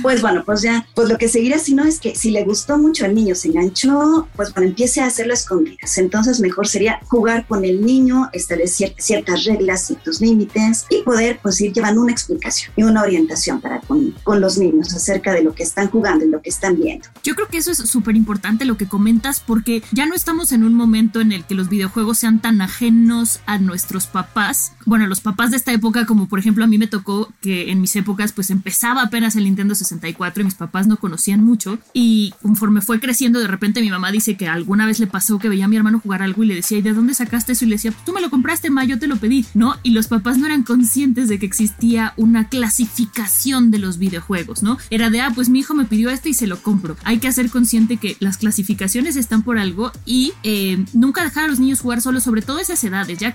pues 0.03 0.23
bueno, 0.23 0.43
pues 0.45 0.63
ya, 0.63 0.87
pues 0.95 1.09
lo 1.09 1.19
que 1.19 1.29
seguirá 1.29 1.59
si 1.59 1.75
no 1.75 1.85
es 1.85 2.01
que 2.01 2.15
si 2.15 2.31
le 2.31 2.45
gustó 2.45 2.79
mucho 2.79 3.05
al 3.05 3.15
niño, 3.15 3.35
se 3.35 3.49
enganchó, 3.49 4.29
pues 4.37 4.53
bueno, 4.53 4.69
empiece 4.69 5.01
a 5.01 5.07
hacerlo 5.07 5.35
escondidas. 5.35 5.99
Entonces 5.99 6.41
mejor 6.41 6.67
sería 6.67 7.01
jugar 7.07 7.47
con 7.47 7.65
el 7.65 7.85
niño, 7.85 8.29
establecer 8.33 8.95
ciertas 8.99 9.45
reglas, 9.45 9.87
ciertos 9.87 10.21
límites 10.21 10.87
y 10.91 11.03
poder 11.03 11.39
pues 11.43 11.61
ir 11.61 11.73
llevando 11.73 12.01
una 12.01 12.13
explicación 12.13 12.73
y 12.77 12.83
una 12.83 13.03
orientación 13.03 13.61
para 13.61 13.81
con, 13.81 14.13
con 14.23 14.41
los 14.41 14.59
niños 14.59 14.95
acerca 14.95 15.33
de 15.33 15.43
lo 15.43 15.55
que 15.55 15.63
están 15.63 15.89
jugando 15.91 16.25
y 16.25 16.29
lo 16.29 16.41
que 16.41 16.51
están 16.51 16.77
viendo. 16.77 17.09
Yo 17.23 17.35
creo 17.35 17.49
que 17.49 17.59
eso 17.59 17.71
es 17.71 17.79
súper 17.79 18.17
importante 18.17 18.65
lo 18.65 18.77
que 18.77 18.89
comentas 18.89 19.41
porque 19.41 19.83
ya 19.93 20.07
no 20.07 20.15
estamos 20.15 20.53
en 20.53 20.65
un 20.65 20.75
momento 20.75 21.21
en 21.21 21.33
el 21.33 21.45
que 21.45 21.55
los 21.55 21.69
videojuegos 21.69 22.19
sean 22.19 22.41
tan 22.41 22.61
ajenos 22.61 23.41
a 23.47 23.59
nuestros 23.59 24.07
papás. 24.07 24.73
Bueno, 24.87 25.07
los 25.07 25.21
papás 25.21 25.51
de 25.51 25.57
esta 25.57 25.73
época, 25.73 26.07
como 26.07 26.29
por 26.29 26.39
ejemplo 26.39 26.65
a 26.65 26.67
mí 26.67 26.79
me 26.79 26.87
tocó 26.87 27.33
que 27.41 27.71
en 27.71 27.81
mis 27.81 27.97
épocas 27.97 28.33
pues 28.33 28.51
empezaba 28.51 29.03
apenas 29.03 29.37
el 29.37 29.45
Nintendo 29.45 29.74
64 29.75 30.43
y 30.43 30.45
mis 30.45 30.55
papás 30.55 30.87
no 30.87 30.97
conocían 30.97 31.45
mucho. 31.45 31.79
Y 31.93 32.35
conforme 32.43 32.81
fue 32.81 33.01
creciendo, 33.01 33.41
de 33.41 33.47
repente 33.47 33.81
mi 33.81 33.91
mamá 33.91 34.11
dice 34.13 34.37
que 34.37 34.49
alguna 34.49 34.87
vez 34.87 34.99
le 34.99 35.07
pasó 35.07 35.39
que 35.39 35.49
veía 35.49 35.65
a 35.65 35.69
mi 35.69 35.77
hermano 35.77 36.01
jugar 36.01 36.23
algo 36.23 36.43
y 36.43 36.47
le 36.47 36.55
decía, 36.55 36.79
¿y 36.79 36.83
de 36.83 36.93
dónde 36.93 37.15
sacaste 37.15 37.53
eso? 37.53 37.65
Y 37.65 37.69
le 37.69 37.77
decía, 37.77 37.93
tú 38.05 38.13
me 38.13 38.21
lo 38.21 38.31
compraste, 38.31 38.71
ma, 38.71 38.85
yo 38.85 38.99
te 38.99 39.07
lo 39.07 39.17
pedí, 39.17 39.47
¿no? 39.55 39.77
Y 39.83 39.91
los 39.91 40.07
papás 40.07 40.39
no 40.39 40.47
eran 40.47 40.63
conscientes 40.63 41.29
de 41.29 41.39
que 41.39 41.47
existía 41.47 42.15
una 42.17 42.49
clasificación 42.49 43.71
de 43.71 43.79
los 43.79 43.99
videojuegos, 43.99 44.63
¿no? 44.63 44.79
Era 44.91 45.11
de, 45.11 45.21
ah, 45.21 45.33
pues 45.35 45.49
mi 45.49 45.61
hijo 45.61 45.75
me 45.75 45.85
pidió 45.85 46.11
este 46.11 46.29
y 46.31 46.35
se 46.35 46.47
lo 46.47 46.63
compro. 46.63 46.97
Hay 47.05 47.19
que 47.19 47.29
hacer 47.29 47.51
consciente 47.51 47.97
que 47.97 48.17
las 48.21 48.39
clasificaciones 48.39 49.17
están 49.17 49.43
por 49.43 49.59
algo 49.59 49.93
y 50.05 50.33
eh, 50.43 50.85
nunca 50.93 51.25
dejar 51.25 51.45
a 51.45 51.49
los 51.49 51.61
niños 51.61 51.81
jugar 51.81 52.01
solo, 52.01 52.21
sobre 52.21 52.43
todo 52.43 52.59
esas 52.59 52.83
edades, 52.85 53.19
ya 53.19 53.35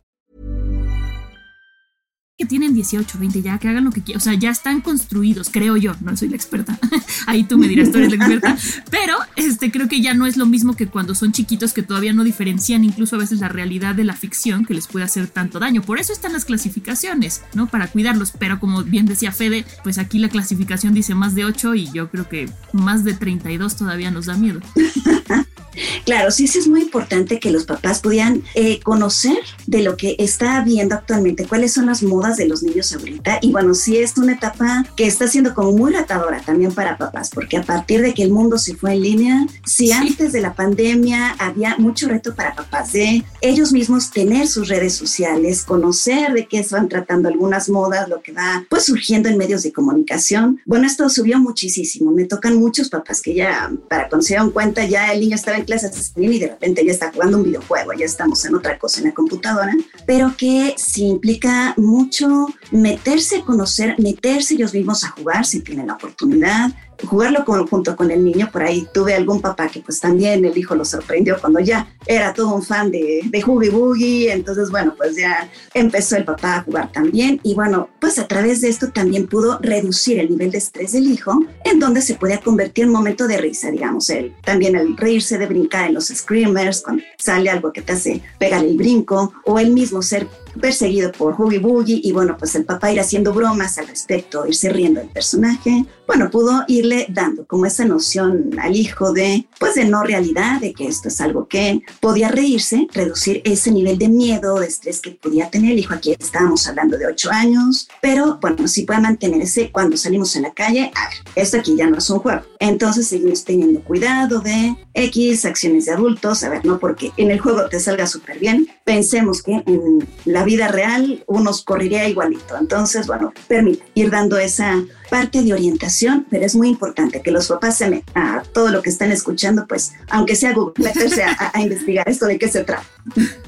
Que 2.41 2.47
tienen 2.47 2.73
18, 2.73 3.19
20 3.19 3.43
ya, 3.43 3.59
que 3.59 3.67
hagan 3.67 3.83
lo 3.83 3.91
que 3.91 4.01
quieran. 4.01 4.19
O 4.19 4.23
sea, 4.23 4.33
ya 4.33 4.49
están 4.49 4.81
construidos, 4.81 5.51
creo 5.51 5.77
yo. 5.77 5.95
No 6.01 6.17
soy 6.17 6.29
la 6.29 6.37
experta. 6.37 6.79
Ahí 7.27 7.43
tú 7.43 7.59
me 7.59 7.67
dirás, 7.67 7.91
tú 7.91 7.99
eres 7.99 8.09
la 8.09 8.15
experta. 8.15 8.57
Pero 8.89 9.13
este, 9.35 9.69
creo 9.69 9.87
que 9.87 10.01
ya 10.01 10.15
no 10.15 10.25
es 10.25 10.37
lo 10.37 10.47
mismo 10.47 10.75
que 10.75 10.87
cuando 10.87 11.13
son 11.13 11.33
chiquitos 11.33 11.71
que 11.71 11.83
todavía 11.83 12.13
no 12.13 12.23
diferencian 12.23 12.83
incluso 12.83 13.15
a 13.15 13.19
veces 13.19 13.41
la 13.41 13.47
realidad 13.47 13.93
de 13.93 14.05
la 14.05 14.15
ficción 14.15 14.65
que 14.65 14.73
les 14.73 14.87
puede 14.87 15.05
hacer 15.05 15.27
tanto 15.27 15.59
daño. 15.59 15.83
Por 15.83 15.99
eso 15.99 16.13
están 16.13 16.33
las 16.33 16.45
clasificaciones, 16.45 17.43
¿no? 17.53 17.67
Para 17.67 17.85
cuidarlos. 17.85 18.31
Pero 18.31 18.59
como 18.59 18.81
bien 18.81 19.05
decía 19.05 19.31
Fede, 19.31 19.63
pues 19.83 19.99
aquí 19.99 20.17
la 20.17 20.29
clasificación 20.29 20.95
dice 20.95 21.13
más 21.13 21.35
de 21.35 21.45
8 21.45 21.75
y 21.75 21.91
yo 21.91 22.09
creo 22.09 22.27
que 22.27 22.49
más 22.73 23.03
de 23.03 23.13
32 23.13 23.75
todavía 23.75 24.09
nos 24.09 24.25
da 24.25 24.35
miedo. 24.35 24.61
Claro, 26.05 26.31
sí, 26.31 26.47
sí 26.47 26.59
es 26.59 26.67
muy 26.67 26.81
importante 26.81 27.39
que 27.39 27.51
los 27.51 27.65
papás 27.65 27.99
pudieran 27.99 28.43
eh, 28.55 28.79
conocer 28.81 29.37
de 29.67 29.81
lo 29.81 29.97
que 29.97 30.15
está 30.19 30.57
habiendo 30.57 30.95
actualmente, 30.95 31.47
cuáles 31.47 31.73
son 31.73 31.85
las 31.85 32.03
modas 32.03 32.37
de 32.37 32.47
los 32.47 32.63
niños 32.63 32.93
ahorita. 32.93 33.39
Y 33.41 33.51
bueno, 33.51 33.73
sí 33.73 33.97
es 33.97 34.17
una 34.17 34.33
etapa 34.33 34.85
que 34.95 35.07
está 35.07 35.27
siendo 35.27 35.53
como 35.53 35.71
muy 35.71 35.93
retadora 35.93 36.41
también 36.41 36.73
para 36.73 36.97
papás, 36.97 37.29
porque 37.33 37.57
a 37.57 37.63
partir 37.63 38.01
de 38.01 38.13
que 38.13 38.23
el 38.23 38.31
mundo 38.31 38.57
se 38.57 38.75
fue 38.75 38.93
en 38.93 39.01
línea, 39.01 39.47
si 39.65 39.91
antes 39.91 40.31
de 40.31 40.41
la 40.41 40.53
pandemia 40.53 41.35
había 41.39 41.75
mucho 41.77 42.07
reto 42.07 42.35
para 42.35 42.55
papás 42.55 42.93
de 42.93 43.23
ellos 43.41 43.71
mismos 43.71 44.11
tener 44.11 44.47
sus 44.47 44.67
redes 44.67 44.93
sociales, 44.93 45.63
conocer 45.63 46.33
de 46.33 46.47
qué 46.47 46.59
están 46.59 46.89
tratando 46.89 47.29
algunas 47.29 47.69
modas, 47.69 48.09
lo 48.09 48.21
que 48.21 48.31
va 48.31 48.65
pues 48.69 48.85
surgiendo 48.85 49.29
en 49.29 49.37
medios 49.37 49.63
de 49.63 49.71
comunicación. 49.71 50.59
Bueno, 50.65 50.87
esto 50.87 51.09
subió 51.09 51.39
muchísimo. 51.39 52.11
Me 52.11 52.25
tocan 52.25 52.55
muchos 52.55 52.89
papás 52.89 53.21
que 53.21 53.33
ya, 53.33 53.71
para 53.89 54.09
cuando 54.09 54.23
se 54.23 54.33
dieron 54.33 54.51
cuenta, 54.51 54.85
ya 54.85 55.11
el 55.11 55.21
niño 55.21 55.35
estaba 55.35 55.57
en 55.57 55.60
clases 55.65 56.13
y 56.15 56.39
de 56.39 56.47
repente 56.47 56.85
ya 56.85 56.91
está 56.91 57.11
jugando 57.11 57.37
un 57.37 57.43
videojuego, 57.43 57.93
ya 57.93 58.05
estamos 58.05 58.43
en 58.45 58.55
otra 58.55 58.77
cosa 58.77 58.99
en 58.99 59.07
la 59.07 59.13
computadora, 59.13 59.73
pero 60.05 60.35
que 60.37 60.75
sí 60.77 61.05
implica 61.05 61.73
mucho 61.77 62.47
meterse 62.71 63.37
a 63.37 63.45
conocer, 63.45 63.95
meterse 63.99 64.55
ellos 64.55 64.73
mismos 64.73 65.03
a 65.03 65.09
jugar 65.09 65.45
si 65.45 65.61
tienen 65.61 65.87
la 65.87 65.93
oportunidad, 65.93 66.71
jugarlo 67.05 67.43
junto 67.69 67.95
con 67.95 68.11
el 68.11 68.23
niño. 68.23 68.49
Por 68.51 68.63
ahí 68.63 68.87
tuve 68.93 69.13
algún 69.13 69.41
papá 69.41 69.67
que 69.67 69.81
pues 69.81 69.99
también 69.99 70.43
el 70.45 70.57
hijo 70.57 70.75
lo 70.75 70.85
sorprendió 70.85 71.39
cuando 71.39 71.59
ya 71.59 71.87
era 72.05 72.33
todo 72.33 72.53
un 72.53 72.63
fan 72.63 72.91
de, 72.91 73.21
de 73.25 73.41
Hoogie 73.41 73.69
Boogie. 73.69 74.31
Entonces, 74.31 74.69
bueno, 74.71 74.93
pues 74.97 75.15
ya 75.15 75.49
empezó 75.73 76.17
el 76.17 76.25
papá 76.25 76.57
a 76.57 76.63
jugar 76.63 76.91
también. 76.91 77.39
Y 77.43 77.53
bueno, 77.53 77.89
pues 77.99 78.19
a 78.19 78.27
través 78.27 78.61
de 78.61 78.69
esto 78.69 78.91
también 78.91 79.27
pudo 79.27 79.59
reducir 79.61 80.19
el 80.19 80.29
nivel 80.29 80.51
de 80.51 80.57
estrés 80.57 80.93
del 80.93 81.07
hijo, 81.07 81.39
en 81.63 81.79
donde 81.79 82.01
se 82.01 82.15
podía 82.15 82.39
convertir 82.39 82.85
en 82.85 82.91
momento 82.91 83.27
de 83.27 83.37
risa, 83.37 83.71
digamos. 83.71 84.09
Él, 84.09 84.33
también 84.43 84.75
el 84.75 84.97
reírse 84.97 85.37
de 85.37 85.47
brincar 85.47 85.87
en 85.87 85.95
los 85.95 86.07
screamers, 86.07 86.81
cuando 86.81 87.03
sale 87.17 87.49
algo 87.49 87.71
que 87.71 87.81
te 87.81 87.93
hace 87.93 88.21
pegar 88.37 88.63
el 88.63 88.77
brinco, 88.77 89.33
o 89.45 89.59
él 89.59 89.71
mismo 89.71 90.01
ser 90.01 90.27
perseguido 90.59 91.11
por 91.11 91.35
Hoogie 91.35 91.59
Boogie 91.59 92.01
y 92.03 92.11
bueno, 92.11 92.35
pues 92.37 92.55
el 92.55 92.65
papá 92.65 92.91
ir 92.91 92.99
haciendo 92.99 93.33
bromas 93.33 93.77
al 93.77 93.87
respecto, 93.87 94.45
irse 94.47 94.69
riendo 94.69 94.99
del 94.99 95.09
personaje, 95.09 95.85
bueno, 96.07 96.29
pudo 96.29 96.65
irle 96.67 97.05
dando 97.09 97.45
como 97.45 97.65
esa 97.65 97.85
noción 97.85 98.51
al 98.59 98.75
hijo 98.75 99.13
de, 99.13 99.47
pues 99.59 99.75
de 99.75 99.85
no 99.85 100.03
realidad, 100.03 100.59
de 100.59 100.73
que 100.73 100.87
esto 100.87 101.07
es 101.07 101.21
algo 101.21 101.47
que 101.47 101.83
podía 102.01 102.27
reírse, 102.27 102.87
reducir 102.93 103.41
ese 103.45 103.71
nivel 103.71 103.97
de 103.97 104.09
miedo, 104.09 104.59
de 104.59 104.67
estrés 104.67 104.99
que 104.99 105.11
podía 105.11 105.49
tener 105.49 105.71
el 105.71 105.79
hijo. 105.79 105.93
Aquí 105.93 106.13
estábamos 106.19 106.67
hablando 106.67 106.97
de 106.97 107.07
ocho 107.07 107.31
años, 107.31 107.87
pero 108.01 108.39
bueno, 108.41 108.67
si 108.67 108.83
puede 108.83 108.99
mantenerse 108.99 109.71
cuando 109.71 109.95
salimos 109.95 110.35
en 110.35 110.41
la 110.41 110.53
calle, 110.53 110.91
esto 111.35 111.57
aquí 111.57 111.77
ya 111.77 111.87
no 111.87 111.97
es 111.97 112.09
un 112.09 112.19
juego. 112.19 112.41
Entonces 112.59 113.07
seguimos 113.07 113.45
teniendo 113.45 113.81
cuidado 113.81 114.41
de 114.41 114.75
X 114.93 115.45
acciones 115.45 115.85
de 115.85 115.93
adultos, 115.93 116.43
a 116.43 116.49
ver, 116.49 116.65
no 116.65 116.79
porque 116.79 117.11
en 117.17 117.31
el 117.31 117.39
juego 117.39 117.67
te 117.69 117.79
salga 117.79 118.07
súper 118.07 118.39
bien, 118.39 118.67
pensemos 118.83 119.41
que 119.41 119.63
en 119.65 120.07
la 120.25 120.43
vida 120.43 120.67
real 120.67 121.23
uno 121.27 121.51
correría 121.65 122.07
igualito. 122.07 122.57
Entonces, 122.57 123.07
bueno, 123.07 123.33
permite 123.47 123.83
ir 123.93 124.09
dando 124.09 124.37
esa 124.37 124.83
parte 125.11 125.43
de 125.43 125.53
orientación, 125.53 126.25
pero 126.29 126.45
es 126.45 126.55
muy 126.55 126.69
importante 126.69 127.21
que 127.21 127.31
los 127.31 127.49
papás 127.49 127.77
se 127.77 127.89
metan 127.89 128.25
a 128.25 128.43
todo 128.43 128.69
lo 128.69 128.81
que 128.81 128.89
están 128.89 129.11
escuchando, 129.11 129.67
pues, 129.67 129.91
aunque 130.09 130.37
sea 130.37 130.53
Google, 130.53 130.73
meterse 130.77 131.21
a, 131.23 131.51
investigar 131.61 132.07
esto 132.07 132.27
de 132.27 132.39
qué 132.39 132.47
se 132.47 132.63
trata. 132.63 132.85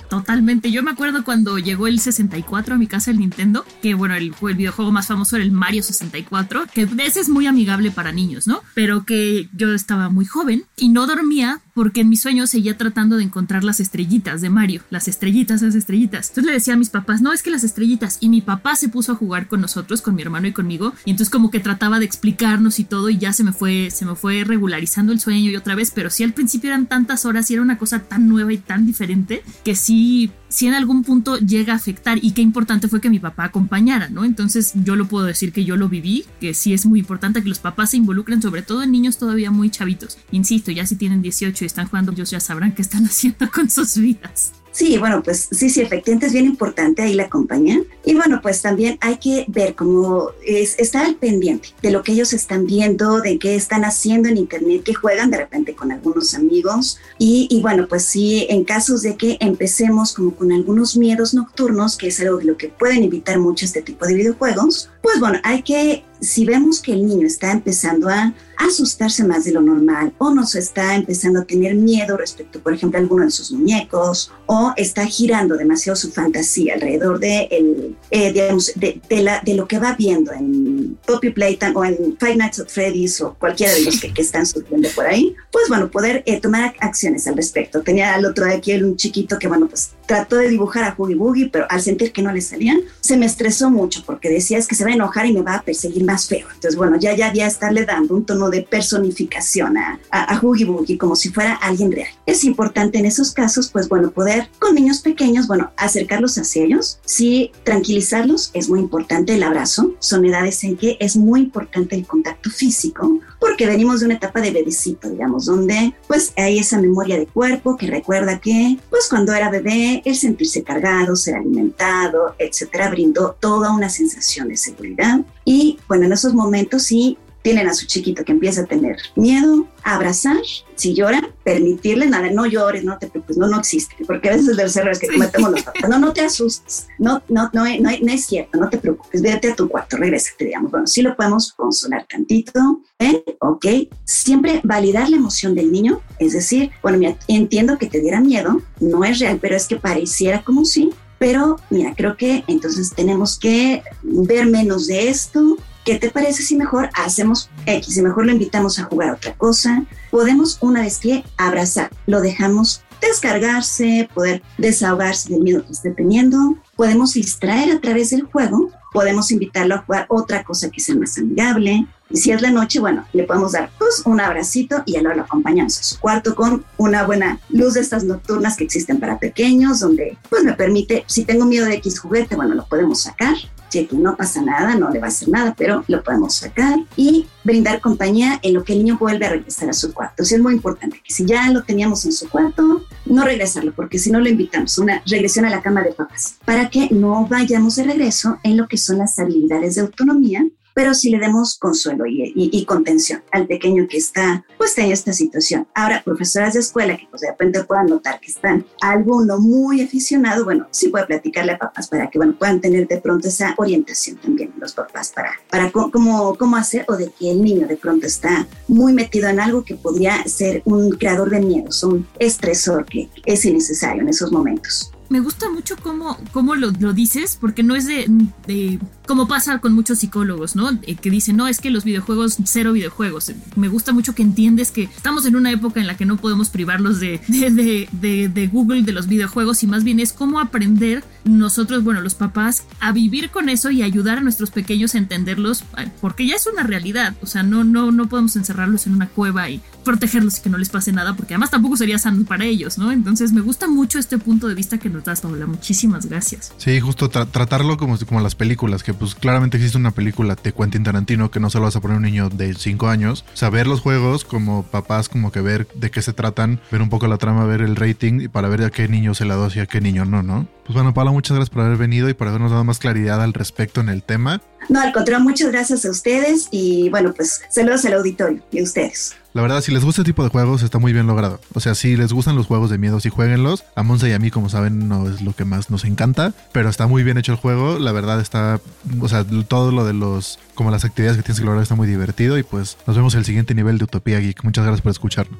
Totalmente. 0.10 0.72
Yo 0.72 0.84
me 0.84 0.92
acuerdo 0.92 1.24
cuando 1.24 1.58
llegó 1.58 1.88
el 1.88 2.02
64 2.02 2.76
a 2.76 2.78
mi 2.78 2.86
casa, 2.86 3.12
el 3.12 3.20
Nintendo, 3.20 3.66
que 3.82 3.94
bueno, 3.94 4.16
el, 4.16 4.34
el, 4.42 4.56
videojuego 4.56 4.92
más 4.92 5.08
famoso 5.08 5.38
era 5.38 5.46
el 5.46 5.52
Mario 5.52 5.84
64, 5.84 6.66
que 6.74 6.88
ese 7.00 7.22
es 7.22 7.30
muy 7.30 7.48
amigable 7.48 7.92
para 7.92 8.12
niños, 8.12 8.46
¿no? 8.46 8.62
Pero 8.74 9.06
que 9.06 9.48
yo 9.54 9.74
estaba 9.74 10.10
muy 10.10 10.26
joven 10.26 10.66
y 10.76 10.90
no 10.90 11.08
dormía 11.08 11.62
porque 11.74 12.02
en 12.02 12.10
mis 12.10 12.22
sueños 12.22 12.50
seguía 12.50 12.78
tratando 12.78 13.18
de 13.18 13.24
encontrar 13.24 13.64
las 13.64 13.80
estrellitas 13.80 14.42
de 14.42 14.50
Mario, 14.50 14.84
las 14.90 15.08
estrellitas, 15.08 15.62
las 15.62 15.76
estrellitas. 15.76 16.30
Entonces 16.30 16.46
le 16.46 16.54
decía 16.54 16.76
a 16.76 16.78
mis 16.78 16.90
papás, 16.90 17.22
no, 17.22 17.34
es 17.34 17.42
que 17.42 17.50
las 17.50 17.64
estrellitas. 17.64 18.18
Y 18.20 18.30
mi 18.30 18.42
papá 18.42 18.76
se 18.76 18.90
puso 18.90 19.14
a 19.14 19.16
jugar 19.16 19.48
con 19.48 19.62
nosotros, 19.62 20.02
con 20.02 20.16
mi 20.16 20.22
hermano 20.22 20.48
y 20.48 20.54
conmigo, 20.54 20.94
y 21.06 21.12
entonces 21.12 21.32
como 21.32 21.50
que 21.54 21.60
trataba 21.60 22.00
de 22.00 22.06
explicarnos 22.06 22.80
y 22.80 22.84
todo, 22.84 23.12
y 23.12 23.20
ya 23.20 23.32
se 23.32 23.44
me 23.44 23.54
fue, 23.54 23.92
se 23.92 24.06
me 24.06 24.16
fue 24.16 24.44
regularizando 24.44 25.14
el 25.14 25.20
sueño 25.20 25.52
y 25.52 25.56
otra 25.56 25.76
vez, 25.76 25.92
pero 25.94 26.10
sí 26.10 26.24
al 26.24 26.34
principio 26.34 26.72
eran 26.72 26.88
tantas 26.88 27.26
horas 27.26 27.50
y 27.52 27.54
era 27.54 27.62
una 27.62 27.78
cosa 27.78 28.00
tan 28.00 28.28
nueva 28.28 28.52
y 28.52 28.58
tan 28.58 28.88
diferente 28.88 29.44
que 29.64 29.76
sí, 29.76 30.32
sí 30.50 30.66
en 30.66 30.74
algún 30.74 31.04
punto 31.04 31.38
llega 31.38 31.74
a 31.74 31.76
afectar. 31.76 32.18
Y 32.24 32.32
qué 32.32 32.42
importante 32.42 32.88
fue 32.88 33.02
que 33.02 33.12
mi 33.12 33.20
papá 33.20 33.44
acompañara, 33.46 34.10
¿no? 34.10 34.26
Entonces 34.26 34.74
yo 34.84 34.96
lo 34.96 35.08
puedo 35.08 35.28
decir 35.28 35.54
que 35.54 35.64
yo 35.64 35.78
lo 35.78 35.90
viví, 35.90 36.26
que 36.42 36.56
sí 36.56 36.74
es 36.74 36.88
muy 36.88 37.00
importante 37.00 37.44
que 37.44 37.50
los 37.50 37.60
papás 37.60 37.92
se 37.92 37.98
involucren, 37.98 38.42
sobre 38.42 38.64
todo 38.64 38.82
en 38.82 38.92
niños 38.92 39.20
todavía 39.20 39.52
muy 39.52 39.70
chavitos. 39.70 40.18
Insisto, 40.32 40.72
ya 40.72 40.88
si 40.88 40.96
tienen 40.96 41.22
18 41.22 41.64
y 41.64 41.68
están 41.68 41.88
jugando, 41.88 42.14
ellos 42.14 42.32
ya 42.32 42.40
sabrán 42.40 42.72
qué 42.74 42.82
están 42.82 43.06
haciendo 43.06 43.48
con 43.52 43.70
sus 43.70 43.96
vidas. 43.96 44.54
Sí, 44.74 44.98
bueno, 44.98 45.22
pues 45.22 45.50
sí, 45.52 45.70
sí, 45.70 45.82
efectivamente 45.82 46.26
es 46.26 46.34
bien 46.34 46.46
importante 46.46 47.04
ahí 47.04 47.14
la 47.14 47.30
compañía. 47.30 47.80
Y 48.04 48.16
bueno, 48.16 48.40
pues 48.42 48.64
también 48.64 48.98
hay 49.02 49.18
que 49.18 49.46
ver 49.48 49.76
cómo 49.76 50.32
es, 50.44 50.78
estar 50.80 51.06
al 51.06 51.16
pendiente 51.16 51.70
de 51.84 51.92
lo 51.92 52.02
que 52.02 52.14
ellos 52.14 52.34
están 52.34 52.66
viendo, 52.66 53.22
de 53.22 53.38
qué 53.38 53.56
están 53.56 53.86
haciendo 53.86 54.30
en 54.30 54.38
Internet, 54.38 54.82
que 54.84 54.96
juegan 54.96 55.30
de 55.30 55.38
repente 55.38 55.76
con 55.76 55.92
algunos 55.92 56.34
amigos. 56.34 56.98
Y, 57.20 57.48
y, 57.52 57.62
bueno, 57.62 57.88
pues 57.88 58.04
sí, 58.04 58.48
en 58.50 58.64
casos 58.64 59.04
de 59.04 59.16
que 59.16 59.38
empecemos 59.40 60.12
como 60.12 60.36
con 60.36 60.52
algunos 60.52 60.98
miedos 60.98 61.36
nocturnos, 61.36 61.96
que 61.96 62.08
es 62.08 62.20
algo 62.20 62.40
de 62.40 62.46
lo 62.46 62.58
que 62.58 62.70
pueden 62.70 63.04
evitar 63.04 63.38
mucho 63.38 63.66
este 63.66 63.84
tipo 63.84 64.08
de 64.08 64.16
videojuegos, 64.16 64.90
pues 65.04 65.20
bueno, 65.20 65.38
hay 65.44 65.62
que 65.62 66.04
si 66.24 66.46
vemos 66.46 66.82
que 66.82 66.94
el 66.94 67.06
niño 67.06 67.28
está 67.28 67.52
empezando 67.52 68.10
a 68.10 68.34
asustarse 68.58 69.24
más 69.24 69.44
de 69.44 69.52
lo 69.52 69.62
normal 69.62 70.14
o 70.18 70.34
nos 70.34 70.56
está 70.56 70.96
empezando 70.96 71.42
a 71.42 71.46
tener 71.46 71.76
miedo 71.76 72.18
respecto, 72.18 72.60
por 72.62 72.74
ejemplo, 72.74 72.98
a 72.98 73.02
alguno 73.02 73.26
de 73.26 73.32
sus 73.32 73.52
muñecos 73.52 74.32
o 74.46 74.74
está 74.78 75.06
girando 75.06 75.56
demasiado 75.56 75.96
su 75.96 76.12
fantasía 76.12 76.76
alrededor 76.76 77.20
de, 77.20 77.48
el, 77.52 77.98
eh, 78.12 78.32
digamos, 78.32 78.72
de, 78.76 79.02
la, 79.22 79.42
de, 79.42 79.54
lo 79.56 79.68
que 79.68 79.80
va 79.80 79.96
viendo 79.96 80.32
en 80.32 80.98
Poppy 81.06 81.32
Playtime 81.32 81.74
o 81.76 81.86
en 81.86 82.18
Five 82.20 82.36
Nights 82.36 82.60
at 82.60 82.68
Freddy's 82.68 83.20
o 83.22 83.36
cualquiera 83.36 83.74
de 83.74 83.82
los 83.82 84.00
que, 84.00 84.14
que 84.14 84.22
están 84.22 84.46
surgiendo 84.46 84.90
por 84.96 85.08
ahí, 85.08 85.36
pues 85.52 85.68
bueno, 85.68 85.90
poder 85.90 86.24
eh, 86.26 86.40
tomar 86.40 86.74
acciones 86.80 87.28
al 87.28 87.36
respecto. 87.36 87.82
Tenía 87.82 88.14
al 88.14 88.26
otro 88.26 88.46
de 88.46 88.54
aquí 88.54 88.74
un 88.74 88.96
chiquito 88.96 89.38
que, 89.40 89.48
bueno, 89.48 89.68
pues 89.68 89.92
trató 90.06 90.38
de 90.38 90.50
dibujar 90.50 90.84
a 90.84 90.96
Hoogie 90.96 91.16
Boogie, 91.16 91.50
pero 91.50 91.66
al 91.70 91.82
sentir 91.82 92.12
que 92.12 92.22
no 92.22 92.32
le 92.32 92.42
salían, 92.42 92.80
se 93.00 93.18
me 93.18 93.26
estresó 93.26 93.70
mucho 93.70 94.04
porque 94.06 94.30
decía 94.30 94.58
es 94.58 94.68
que 94.68 94.76
se 94.76 94.84
va 94.84 94.92
a 94.92 94.94
enojar 94.94 95.26
y 95.26 95.34
me 95.34 95.42
va 95.42 95.56
a 95.56 95.62
perseguir 95.62 96.04
más 96.04 96.28
feo. 96.28 96.48
Entonces, 96.54 96.76
bueno, 96.76 96.98
ya, 96.98 97.16
ya, 97.16 97.34
ya 97.34 97.48
estarle 97.48 97.86
dando 97.86 98.16
un 98.16 98.26
tono 98.26 98.50
de 98.50 98.62
personificación 98.62 99.78
a, 99.78 100.00
a, 100.12 100.38
Hoogie 100.38 100.66
Boogie 100.66 100.98
como 100.98 101.16
si 101.16 101.30
fuera 101.30 101.54
alguien 101.54 101.92
real. 101.92 102.10
Es 102.26 102.44
importante 102.44 102.98
en 102.98 103.06
esos 103.06 103.32
casos, 103.32 103.70
pues 103.70 103.90
bueno, 103.90 104.12
poder 104.12 104.50
con 104.60 104.76
niños 104.76 105.02
pequeños, 105.02 105.48
bueno, 105.48 105.72
acercarlos 105.78 106.38
hacia 106.38 106.64
ellos, 106.64 107.00
sí, 107.06 107.52
tranquilizarlos, 107.64 108.52
es 108.54 108.70
muy 108.70 108.80
importante 108.80 109.36
el 109.36 109.44
abrazo, 109.44 109.96
son 110.00 110.26
edades 110.26 110.64
en 110.64 110.78
que 110.78 110.98
es 111.00 111.16
muy 111.16 111.42
importante 111.42 111.96
el 111.96 112.06
contacto 112.06 112.50
físico, 112.50 113.20
porque 113.44 113.68
venimos 113.68 114.00
de 114.00 114.06
una 114.06 114.16
etapa 114.16 114.40
de 114.40 114.52
bebecito, 114.52 115.10
digamos, 115.10 115.48
donde 115.48 115.94
pues 116.08 116.32
hay 116.38 116.60
esa 116.60 116.80
memoria 116.80 117.20
de 117.20 117.28
cuerpo 117.28 117.76
que 117.76 117.88
recuerda 117.88 118.40
que 118.40 118.78
pues 118.90 119.10
cuando 119.10 119.34
era 119.34 119.50
bebé 119.50 120.02
el 120.06 120.16
sentirse 120.16 120.64
cargado, 120.64 121.18
ser 121.18 121.36
alimentado, 121.36 122.36
etcétera, 122.40 122.90
brindó 122.90 123.36
toda 123.38 123.74
una 123.74 123.90
sensación 123.90 124.48
de 124.48 124.56
seguridad. 124.56 125.20
Y 125.44 125.78
bueno, 125.90 126.06
en 126.06 126.14
esos 126.14 126.34
momentos 126.34 126.84
sí 126.84 127.18
tienen 127.44 127.68
a 127.68 127.74
su 127.74 127.86
chiquito 127.86 128.24
que 128.24 128.32
empieza 128.32 128.62
a 128.62 128.66
tener 128.66 128.98
miedo, 129.16 129.68
abrazar, 129.84 130.38
si 130.76 130.94
llora, 130.96 131.30
permitirle 131.44 132.08
nada, 132.08 132.32
no 132.32 132.46
llores, 132.46 132.84
no 132.84 132.98
te 132.98 133.08
preocupes, 133.08 133.38
no, 133.38 133.48
no 133.48 133.60
existe, 133.60 133.96
porque 134.08 134.30
a 134.30 134.32
veces 134.32 134.48
es 134.48 134.58
de 134.58 134.64
los 134.64 134.76
errores 134.76 134.98
que 134.98 135.08
cometemos 135.08 135.52
los 135.52 135.64
papás, 135.64 135.90
no, 135.90 136.00
no 136.00 136.14
te 136.14 136.22
asustes, 136.22 136.88
no, 136.98 137.22
no, 137.28 137.50
no, 137.54 137.66
no, 137.66 137.90
no 138.02 138.12
es 138.12 138.26
cierto, 138.26 138.58
no 138.58 138.70
te 138.70 138.78
preocupes, 138.78 139.22
vete 139.22 139.52
a 139.52 139.56
tu 139.56 139.68
cuarto, 139.68 139.98
regrésate, 139.98 140.46
digamos, 140.46 140.72
bueno, 140.72 140.88
sí 140.88 141.02
lo 141.02 141.16
podemos 141.16 141.52
consolar 141.52 142.08
tantito, 142.10 142.82
¿eh? 142.98 143.24
ok, 143.40 143.66
siempre 144.06 144.62
validar 144.64 145.10
la 145.10 145.18
emoción 145.18 145.54
del 145.54 145.72
niño, 145.72 146.02
es 146.20 146.32
decir, 146.32 146.72
bueno, 146.82 146.98
mira, 146.98 147.18
entiendo 147.28 147.78
que 147.78 147.88
te 147.88 148.00
diera 148.00 148.22
miedo, 148.22 148.62
no 148.80 149.04
es 149.04 149.20
real, 149.20 149.38
pero 149.42 149.58
es 149.58 149.68
que 149.68 149.76
pareciera 149.76 150.44
como 150.44 150.64
sí, 150.64 150.92
pero 151.20 151.58
mira, 151.70 151.94
creo 151.96 152.18
que 152.18 152.44
entonces 152.48 152.94
tenemos 152.94 153.38
que 153.38 153.84
ver 154.02 154.46
menos 154.46 154.88
de 154.88 155.10
esto, 155.10 155.58
¿Qué 155.86 156.00
te 156.00 156.10
parece 156.10 156.44
si 156.44 156.56
mejor 156.56 156.90
hacemos 156.94 157.50
X, 157.66 157.96
si 157.96 158.02
mejor 158.02 158.26
lo 158.26 158.32
invitamos 158.32 158.80
a 158.80 158.86
jugar 158.86 159.12
otra 159.12 159.34
cosa? 159.36 159.84
Podemos 160.12 160.58
una 160.62 160.82
vez 160.82 160.98
que 160.98 161.26
abrazar, 161.36 161.92
lo 162.08 162.22
dejamos 162.22 162.84
descargarse, 163.02 164.08
poder 164.14 164.42
desahogarse 164.58 165.34
del 165.34 165.42
miedo 165.42 165.66
que 165.66 165.74
esté 165.74 165.92
teniendo. 165.92 166.56
Podemos 166.78 167.14
distraer 167.14 167.70
a 167.72 167.82
través 167.82 168.12
del 168.12 168.24
juego, 168.24 168.72
podemos 168.94 169.30
invitarlo 169.32 169.76
a 169.76 169.80
jugar 169.80 170.06
otra 170.08 170.46
cosa 170.46 170.70
que 170.70 170.80
sea 170.80 170.96
más 170.96 171.18
amigable. 171.18 171.86
Y 172.10 172.18
si 172.18 172.32
es 172.32 172.42
la 172.42 172.52
noche, 172.52 172.80
bueno, 172.80 173.06
le 173.12 173.24
podemos 173.24 173.52
dar 173.52 173.70
pues, 173.78 174.04
un 174.06 174.22
abracito 174.22 174.84
y 174.86 174.94
ya 174.94 175.02
lo 175.02 175.10
acompañamos 175.10 175.80
a 175.80 175.84
su 175.84 176.00
cuarto 176.00 176.34
con 176.34 176.64
una 176.78 177.04
buena 177.04 177.42
luz 177.50 177.74
de 177.74 177.82
estas 177.82 178.06
nocturnas 178.06 178.56
que 178.56 178.64
existen 178.64 179.02
para 179.02 179.20
pequeños, 179.20 179.82
donde 179.82 180.18
pues 180.30 180.46
me 180.46 180.54
permite, 180.54 181.04
si 181.08 181.26
tengo 181.26 181.46
miedo 181.46 181.66
de 181.66 181.76
X 181.76 182.00
juguete, 182.00 182.38
bueno, 182.38 182.54
lo 182.56 182.66
podemos 182.68 183.02
sacar 183.02 183.36
que 183.74 183.88
no 183.92 184.16
pasa 184.16 184.42
nada, 184.42 184.76
no 184.76 184.90
le 184.90 185.00
va 185.00 185.08
a 185.08 185.10
hacer 185.10 185.30
nada, 185.30 185.56
pero 185.58 185.84
lo 185.88 186.04
podemos 186.04 186.36
sacar 186.36 186.80
y 186.96 187.28
brindar 187.44 187.82
compañía 187.82 188.40
en 188.44 188.54
lo 188.54 188.64
que 188.64 188.74
el 188.74 188.80
niño 188.80 188.98
vuelve 188.98 189.26
a 189.26 189.30
regresar 189.30 189.70
a 189.70 189.74
su 189.74 189.94
cuarto. 189.94 190.22
O 190.22 190.24
es 190.24 190.40
muy 190.40 190.54
importante 190.54 191.02
que 191.04 191.14
si 191.14 191.26
ya 191.26 191.50
lo 191.50 191.64
teníamos 191.64 192.06
en 192.06 192.12
su 192.12 192.30
cuarto, 192.30 192.86
no 193.06 193.24
regresarlo, 193.24 193.74
porque 193.74 193.98
si 193.98 194.12
no 194.12 194.20
lo 194.20 194.30
invitamos, 194.30 194.78
una 194.78 195.02
regresión 195.06 195.46
a 195.46 195.50
la 195.50 195.62
cama 195.62 195.82
de 195.82 195.94
papás, 195.94 196.38
para 196.46 196.70
que 196.70 196.90
no 196.92 197.28
vayamos 197.28 197.76
de 197.76 197.84
regreso 197.84 198.38
en 198.44 198.58
lo 198.58 198.68
que 198.68 198.78
son 198.78 199.00
las 199.00 199.18
habilidades 199.20 199.76
de 199.76 199.82
autonomía 199.82 200.46
pero 200.74 200.94
si 200.94 201.10
le 201.10 201.20
demos 201.20 201.58
consuelo 201.58 202.06
y, 202.08 202.64
contención 202.66 203.22
al 203.32 203.46
pequeño 203.46 203.88
que 203.90 203.98
está 203.98 204.46
pues 204.58 204.78
en 204.78 204.92
esta 204.92 205.12
situación. 205.12 205.68
Ahora, 205.74 206.02
profesoras 206.04 206.54
de 206.54 206.62
escuela 206.62 206.96
que 206.96 207.08
pues 207.10 207.22
de 207.22 207.30
repente 207.30 207.64
puedan 207.64 207.88
notar 207.88 208.20
que 208.20 208.32
están 208.32 208.66
alguno 208.82 209.38
muy 209.40 209.82
aficionado, 209.82 210.46
bueno, 210.46 210.68
sí 210.72 210.88
puede 210.90 211.06
platicarle 211.06 211.54
a 211.54 211.60
papás 211.60 211.88
para 211.90 212.10
que 212.10 212.18
bueno, 212.18 212.36
puedan 212.38 212.62
tener 212.62 212.88
de 212.88 213.02
pronto 213.02 213.28
esa 213.28 213.54
orientación 213.58 214.18
también 214.18 214.54
los 214.58 214.74
papás 214.74 215.12
para, 215.12 215.32
para 215.50 215.72
cómo, 215.72 216.36
cómo 216.36 216.56
hacer 216.56 216.86
o 216.88 216.96
de 216.96 217.12
que 217.12 217.32
el 217.32 217.42
niño 217.42 217.68
de 217.68 217.78
pronto 217.78 218.08
está 218.08 218.48
muy 218.68 218.94
metido 218.94 219.28
en 219.28 219.40
algo 219.40 219.64
que 219.64 219.76
podría 219.76 220.24
ser 220.26 220.62
un 220.66 220.92
creador 220.92 221.30
de 221.30 221.42
miedos, 221.42 221.84
un 221.84 222.08
estresor 222.20 222.86
que 222.86 223.10
es 223.26 223.46
innecesario 223.46 224.02
en 224.02 224.10
esos 224.10 224.32
momentos 224.32 224.94
me 225.14 225.20
gusta 225.20 225.48
mucho 225.48 225.76
cómo, 225.78 226.18
cómo 226.32 226.56
lo, 226.56 226.72
lo, 226.72 226.92
dices, 226.92 227.38
porque 227.40 227.62
no 227.62 227.76
es 227.76 227.86
de, 227.86 228.08
de, 228.48 228.80
como 229.06 229.28
pasa 229.28 229.60
con 229.60 229.74
muchos 229.74 230.00
psicólogos, 230.00 230.56
¿no? 230.56 230.72
Eh, 230.88 230.96
que 230.96 231.12
dicen, 231.12 231.38
no, 231.38 231.48
es 231.48 231.60
que 231.60 231.70
los 231.70 231.84
videojuegos, 231.84 232.38
cero 232.46 232.74
videojuegos. 232.74 233.32
Me 233.56 233.68
gusta 233.68 233.94
mucho 233.94 234.16
que 234.16 234.24
entiendes 234.24 234.72
que 234.72 234.86
estamos 234.86 235.28
en 235.28 235.36
una 235.36 235.52
época 235.52 235.80
en 235.80 235.86
la 235.86 235.98
que 235.98 236.08
no 236.08 236.18
podemos 236.18 236.50
privarlos 236.50 237.00
de, 237.00 237.22
de, 237.28 237.88
de, 237.92 238.28
de 238.28 238.48
Google, 238.48 238.82
de 238.82 238.92
los 238.92 239.06
videojuegos, 239.08 239.62
y 239.62 239.68
más 239.68 239.84
bien 239.84 240.00
es 240.00 240.14
cómo 240.14 240.40
aprender 240.40 241.04
nosotros, 241.26 241.84
bueno, 241.84 242.02
los 242.02 242.16
papás, 242.16 242.64
a 242.80 242.92
vivir 242.92 243.30
con 243.30 243.50
eso 243.50 243.70
y 243.70 243.84
ayudar 243.84 244.18
a 244.18 244.22
nuestros 244.22 244.50
pequeños 244.50 244.96
a 244.96 244.98
entenderlos, 244.98 245.64
porque 246.02 246.26
ya 246.26 246.38
es 246.38 246.48
una 246.52 246.64
realidad. 246.64 247.14
O 247.22 247.28
sea, 247.28 247.44
no, 247.44 247.64
no, 247.64 247.92
no 247.92 248.10
podemos 248.10 248.36
encerrarlos 248.36 248.88
en 248.88 248.96
una 248.96 249.10
cueva 249.10 249.48
y 249.48 249.62
protegerlos 249.84 250.40
y 250.40 250.42
que 250.42 250.50
no 250.50 250.58
les 250.58 250.70
pase 250.70 250.92
nada, 250.92 251.16
porque 251.16 251.34
además 251.34 251.52
tampoco 251.52 251.78
sería 251.78 251.98
sano 252.00 252.26
para 252.26 252.46
ellos, 252.46 252.78
¿no? 252.78 252.92
Entonces 252.92 253.34
me 253.34 253.42
gusta 253.42 253.68
mucho 253.68 254.00
este 254.00 254.18
punto 254.18 254.48
de 254.48 254.56
vista 254.56 254.78
que 254.78 254.90
nos 254.90 255.04
das, 255.04 255.22
Paula. 255.22 255.46
Muchísimas 255.46 256.06
gracias. 256.06 256.54
Sí, 256.58 256.80
justo 256.80 257.10
tratarlo 257.10 257.78
como, 257.78 257.98
como 258.00 258.22
las 258.22 258.36
películas, 258.36 258.84
que 258.84 258.94
pues 258.94 259.16
claramente 259.16 259.58
existe 259.58 259.78
una 259.78 259.92
película 259.92 260.36
de 260.42 260.54
Quentin 260.54 260.84
Tarantino 260.84 261.32
que 261.32 261.40
no 261.40 261.50
se 261.50 261.60
lo 261.60 261.66
vas 261.66 261.76
a 261.76 261.82
poner 261.82 261.98
un 261.98 262.04
niño 262.04 262.30
de 262.30 262.54
5 262.54 262.88
años. 262.88 263.26
O 263.34 263.38
sea, 263.38 263.50
ver 263.50 263.68
los 263.68 263.82
juegos 263.82 264.26
como 264.26 264.64
papás, 264.64 265.10
como 265.10 265.32
que 265.32 265.42
ver 265.42 265.68
de 265.76 265.92
qué 265.92 266.02
se 266.02 266.14
tratan, 266.14 266.60
ver 266.72 266.82
un 266.82 266.90
poco 266.90 267.08
la 267.08 267.18
trama, 267.18 267.46
ver 267.46 267.62
el 267.62 267.76
rating 267.76 268.22
y 268.22 268.28
para 268.28 268.48
ver 268.48 268.64
a 268.64 268.70
qué 268.70 268.88
niño 268.88 269.14
se 269.14 269.26
la 269.26 269.36
doy 269.36 269.52
y 269.56 269.60
a 269.60 269.66
qué 269.66 269.82
niño 269.82 270.06
no, 270.06 270.24
¿no? 270.24 270.48
Pues 270.66 270.76
bueno, 270.76 270.94
Paula, 270.94 271.12
muchas 271.12 271.36
gracias 271.36 271.54
por 271.54 271.64
haber 271.64 271.78
venido 271.78 272.08
y 272.08 272.14
por 272.14 272.28
habernos 272.28 272.52
dado 272.52 272.64
más 272.64 272.80
claridad 272.80 273.22
al 273.22 273.34
respecto 273.34 273.82
en 273.82 273.90
el 273.90 274.02
tema. 274.04 274.42
No, 274.70 274.82
al 274.82 274.94
contrario, 274.94 275.24
muchas 275.24 275.52
gracias 275.52 275.86
a 275.86 275.90
ustedes 275.90 276.48
y 276.52 276.90
bueno, 276.90 277.14
pues 277.14 277.42
saludos 277.50 277.86
al 277.86 277.94
auditorio 277.94 278.42
y 278.52 278.60
a 278.60 278.64
ustedes. 278.64 279.16
La 279.34 279.42
verdad, 279.42 279.62
si 279.62 279.72
les 279.72 279.84
gusta 279.84 280.02
este 280.02 280.12
tipo 280.12 280.24
de 280.24 280.30
juegos, 280.30 280.62
está 280.62 280.78
muy 280.78 280.94
bien 280.94 281.08
logrado. 281.08 281.40
O 281.56 281.60
sea, 281.60 281.74
si 281.74 281.98
les 281.98 282.14
gustan 282.14 282.36
los 282.36 282.46
juegos 282.46 282.70
de 282.70 282.78
miedo, 282.78 283.00
sí 283.00 283.10
jueguenlos. 283.10 283.64
A 283.76 283.82
Monza 283.82 284.08
y 284.08 284.12
a 284.12 284.20
mí, 284.20 284.30
como 284.30 284.48
saben, 284.48 284.88
no 284.88 285.10
es 285.10 285.22
lo 285.22 285.34
que 285.34 285.44
más 285.44 285.72
nos 285.72 285.86
encanta, 285.86 286.34
pero 286.52 286.70
está 286.70 286.86
muy 286.86 287.02
bien 287.02 287.18
hecho 287.18 287.32
el 287.32 287.40
juego. 287.40 287.80
La 287.80 287.92
verdad 287.92 288.22
está, 288.22 288.62
o 289.02 289.10
sea, 289.10 289.26
todo 289.48 289.72
lo 289.72 289.86
de 289.86 289.94
los, 289.94 290.38
como 290.54 290.70
las 290.70 290.86
actividades 290.86 291.18
que 291.18 291.24
tienes 291.24 291.40
que 291.40 291.46
lograr 291.46 291.64
está 291.64 291.74
muy 291.74 291.88
divertido 291.88 292.38
y 292.38 292.44
pues 292.44 292.78
nos 292.86 292.96
vemos 292.96 293.16
en 293.16 293.20
el 293.20 293.26
siguiente 293.26 293.56
nivel 293.56 293.80
de 293.80 293.86
Utopía 293.86 294.20
Geek. 294.20 294.44
Muchas 294.44 294.66
gracias 294.66 294.82
por 294.82 294.92
escucharnos. 294.92 295.40